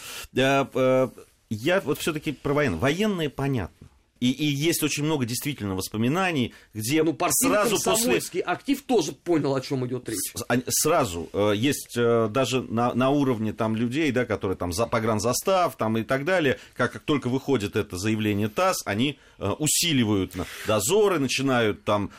Я 1.50 1.82
вот 1.82 2.00
все-таки 2.00 2.32
про 2.32 2.54
военные. 2.54 2.80
Военные 2.80 3.30
понятно. 3.30 3.88
И, 4.22 4.30
и 4.30 4.46
есть 4.46 4.84
очень 4.84 5.04
много 5.04 5.26
действительно 5.26 5.76
воспоминаний, 5.76 6.54
где 6.76 7.02
ну, 7.02 7.18
сразу 7.32 7.82
после... 7.84 8.42
актив 8.42 8.82
тоже 8.84 9.14
понял, 9.14 9.56
о 9.56 9.62
чем 9.62 9.86
идет 9.88 10.08
речь. 10.08 10.20
Сразу 10.68 11.28
э, 11.34 11.54
есть 11.56 11.98
э, 11.98 12.30
даже 12.30 12.62
на, 12.62 12.94
на 12.94 13.10
уровне 13.10 13.52
там 13.52 13.76
людей, 13.76 14.12
да, 14.12 14.26
которые 14.26 14.56
там 14.56 14.74
за 14.74 14.86
погранзастав 14.86 15.76
там 15.76 15.98
и 15.98 16.04
так 16.04 16.24
далее, 16.24 16.60
как, 16.76 16.92
как 16.92 17.02
только 17.02 17.30
выходит 17.30 17.76
это 17.76 17.98
заявление 17.98 18.48
ТАСС, 18.48 18.84
они 18.86 19.18
э, 19.40 19.50
усиливают 19.58 20.34
дозоры, 20.68 21.18
начинают 21.18 21.84
там 21.84 22.12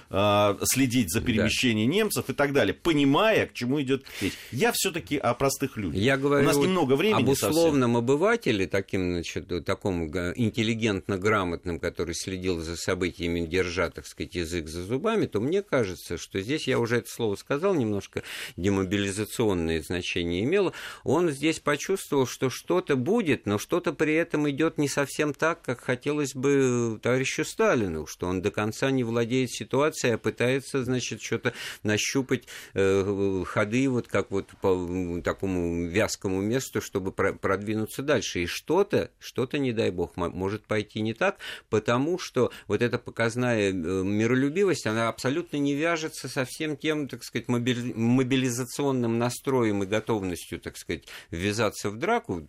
следить 0.65 1.13
за 1.13 1.21
перемещением 1.21 1.89
да. 1.89 1.97
немцев 1.97 2.29
и 2.29 2.33
так 2.33 2.53
далее, 2.53 2.75
понимая, 2.75 3.47
к 3.47 3.53
чему 3.53 3.81
идет 3.81 4.05
речь. 4.21 4.33
Я 4.51 4.73
все-таки 4.75 5.17
о 5.17 5.35
простых 5.35 5.77
людях. 5.77 6.01
Я 6.01 6.17
говорю 6.17 6.43
У 6.43 6.47
нас 6.47 6.57
немного 6.57 6.95
времени 6.95 7.23
об 7.23 7.29
условном 7.29 7.93
совсем. 7.93 7.97
обывателе, 7.97 8.67
таким, 8.67 9.13
значит, 9.13 9.65
такому 9.65 10.07
интеллигентно 10.07 11.17
грамотным, 11.17 11.79
который 11.93 12.15
следил 12.15 12.59
за 12.59 12.75
событиями, 12.75 13.47
держа, 13.47 13.91
так 13.91 14.07
сказать, 14.07 14.35
язык 14.35 14.67
за 14.67 14.83
зубами, 14.83 15.27
то 15.27 15.41
мне 15.41 15.63
кажется, 15.63 16.17
что 16.17 16.41
здесь, 16.41 16.67
я 16.67 16.79
уже 16.79 16.97
это 16.97 17.11
слово 17.11 17.37
сказал, 17.37 17.75
немножко 17.75 18.23
демобилизационное 18.57 19.83
значение 19.83 20.43
имело, 20.43 20.73
он 21.05 21.31
здесь 21.31 21.61
почувствовал, 21.61 22.27
что 22.27 22.49
что-то 22.49 22.97
будет, 22.97 23.45
но 23.45 23.59
что-то 23.59 23.93
при 23.93 24.15
этом 24.15 24.49
идет 24.49 24.79
не 24.79 24.89
совсем 24.89 25.35
так, 25.35 25.61
как 25.61 25.81
хотелось 25.81 26.35
бы 26.35 26.99
товарищу 27.03 27.45
Сталину, 27.45 28.07
что 28.07 28.27
он 28.27 28.41
до 28.41 28.51
конца 28.51 28.91
не 28.91 29.05
владеет 29.05 29.51
ситуацией, 29.51 30.15
а 30.15 30.19
пытается, 30.19 30.83
значит, 30.85 31.21
что-то 31.21 31.53
нащупать 31.83 32.45
э, 32.73 33.45
ходы, 33.47 33.89
вот 33.91 34.09
как 34.09 34.31
вот 34.31 34.47
по 34.63 35.21
такому 35.23 35.89
вязкому 35.89 36.41
месту, 36.41 36.81
чтобы 36.81 37.13
продвинуться 37.13 38.03
дальше. 38.03 38.45
И 38.45 38.47
что-то, 38.47 39.11
что-то, 39.19 39.59
не 39.59 39.73
дай 39.73 39.91
бог, 39.91 40.17
может 40.17 40.65
пойти 40.65 41.03
не 41.03 41.13
так, 41.13 41.37
потому 41.83 42.17
что 42.17 42.53
вот 42.69 42.81
эта 42.81 42.97
показная 42.97 43.73
миролюбивость, 43.73 44.87
она 44.87 45.09
абсолютно 45.09 45.57
не 45.57 45.75
вяжется 45.75 46.29
со 46.29 46.45
всем 46.45 46.77
тем, 46.77 47.09
так 47.09 47.25
сказать, 47.25 47.49
мобилизационным 47.49 49.19
настроем 49.19 49.83
и 49.83 49.87
готовностью, 49.87 50.61
так 50.61 50.77
сказать, 50.77 51.09
ввязаться 51.33 51.91
в 51.91 51.97
драку. 51.99 52.47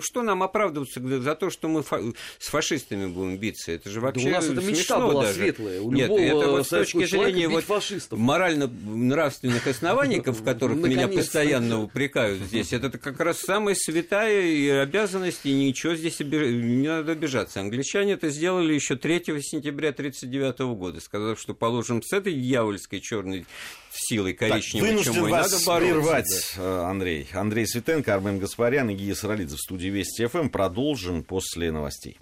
Что 0.00 0.22
нам 0.22 0.44
оправдываться 0.44 1.00
за 1.20 1.34
то, 1.34 1.50
что 1.50 1.66
мы 1.66 1.82
фа- 1.82 2.00
с 2.38 2.46
фашистами 2.46 3.06
будем 3.06 3.36
биться? 3.38 3.72
Это 3.72 3.90
же 3.90 4.00
вообще 4.00 4.30
да 4.30 4.30
у 4.30 4.32
нас 4.34 4.44
это 4.48 4.60
мечта 4.62 5.00
была 5.00 5.22
даже. 5.24 5.34
светлая. 5.34 5.80
У 5.80 5.90
Нет, 5.90 6.08
это 6.10 6.50
вот 6.50 6.64
с 6.64 6.68
точки 6.68 7.04
зрения 7.04 7.48
вот 7.48 7.64
фашистов. 7.64 8.16
морально-нравственных 8.16 9.66
оснований, 9.66 10.20
в 10.24 10.44
которых 10.44 10.78
меня 10.78 11.08
постоянно 11.08 11.82
упрекают 11.82 12.42
здесь, 12.42 12.72
это 12.72 12.96
как 12.96 13.18
раз 13.18 13.40
самая 13.40 13.74
святая 13.74 14.82
обязанность, 14.82 15.40
и 15.44 15.52
ничего 15.52 15.96
здесь 15.96 16.20
не 16.20 16.86
надо 16.86 17.12
обижаться. 17.12 17.58
Англичане 17.60 18.12
это 18.12 18.28
сделали 18.68 18.74
еще 18.74 18.96
3 18.96 19.42
сентября 19.42 19.90
1939 19.90 20.76
года, 20.76 21.00
сказав, 21.00 21.40
что 21.40 21.54
положим 21.54 22.02
с 22.02 22.12
этой 22.12 22.34
дьявольской 22.34 23.00
черной 23.00 23.46
силой 23.92 24.34
коричневой 24.34 24.96
так, 24.96 25.04
чумой 25.04 25.30
вас 25.30 25.52
надо 25.52 25.64
бороться. 25.64 25.94
прервать, 25.94 26.54
да. 26.56 26.88
Андрей. 26.88 27.26
Андрей 27.32 27.66
Светенко, 27.66 28.14
Армен 28.14 28.38
Гаспарян 28.38 28.90
и 28.90 28.94
Гия 28.94 29.14
Саралидзе 29.14 29.56
в 29.56 29.60
студии 29.60 29.88
Вести 29.88 30.26
ФМ. 30.26 30.48
Продолжим 30.48 31.24
после 31.24 31.72
новостей. 31.72 32.18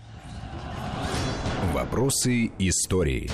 Вопросы 1.72 2.52
истории. 2.58 3.30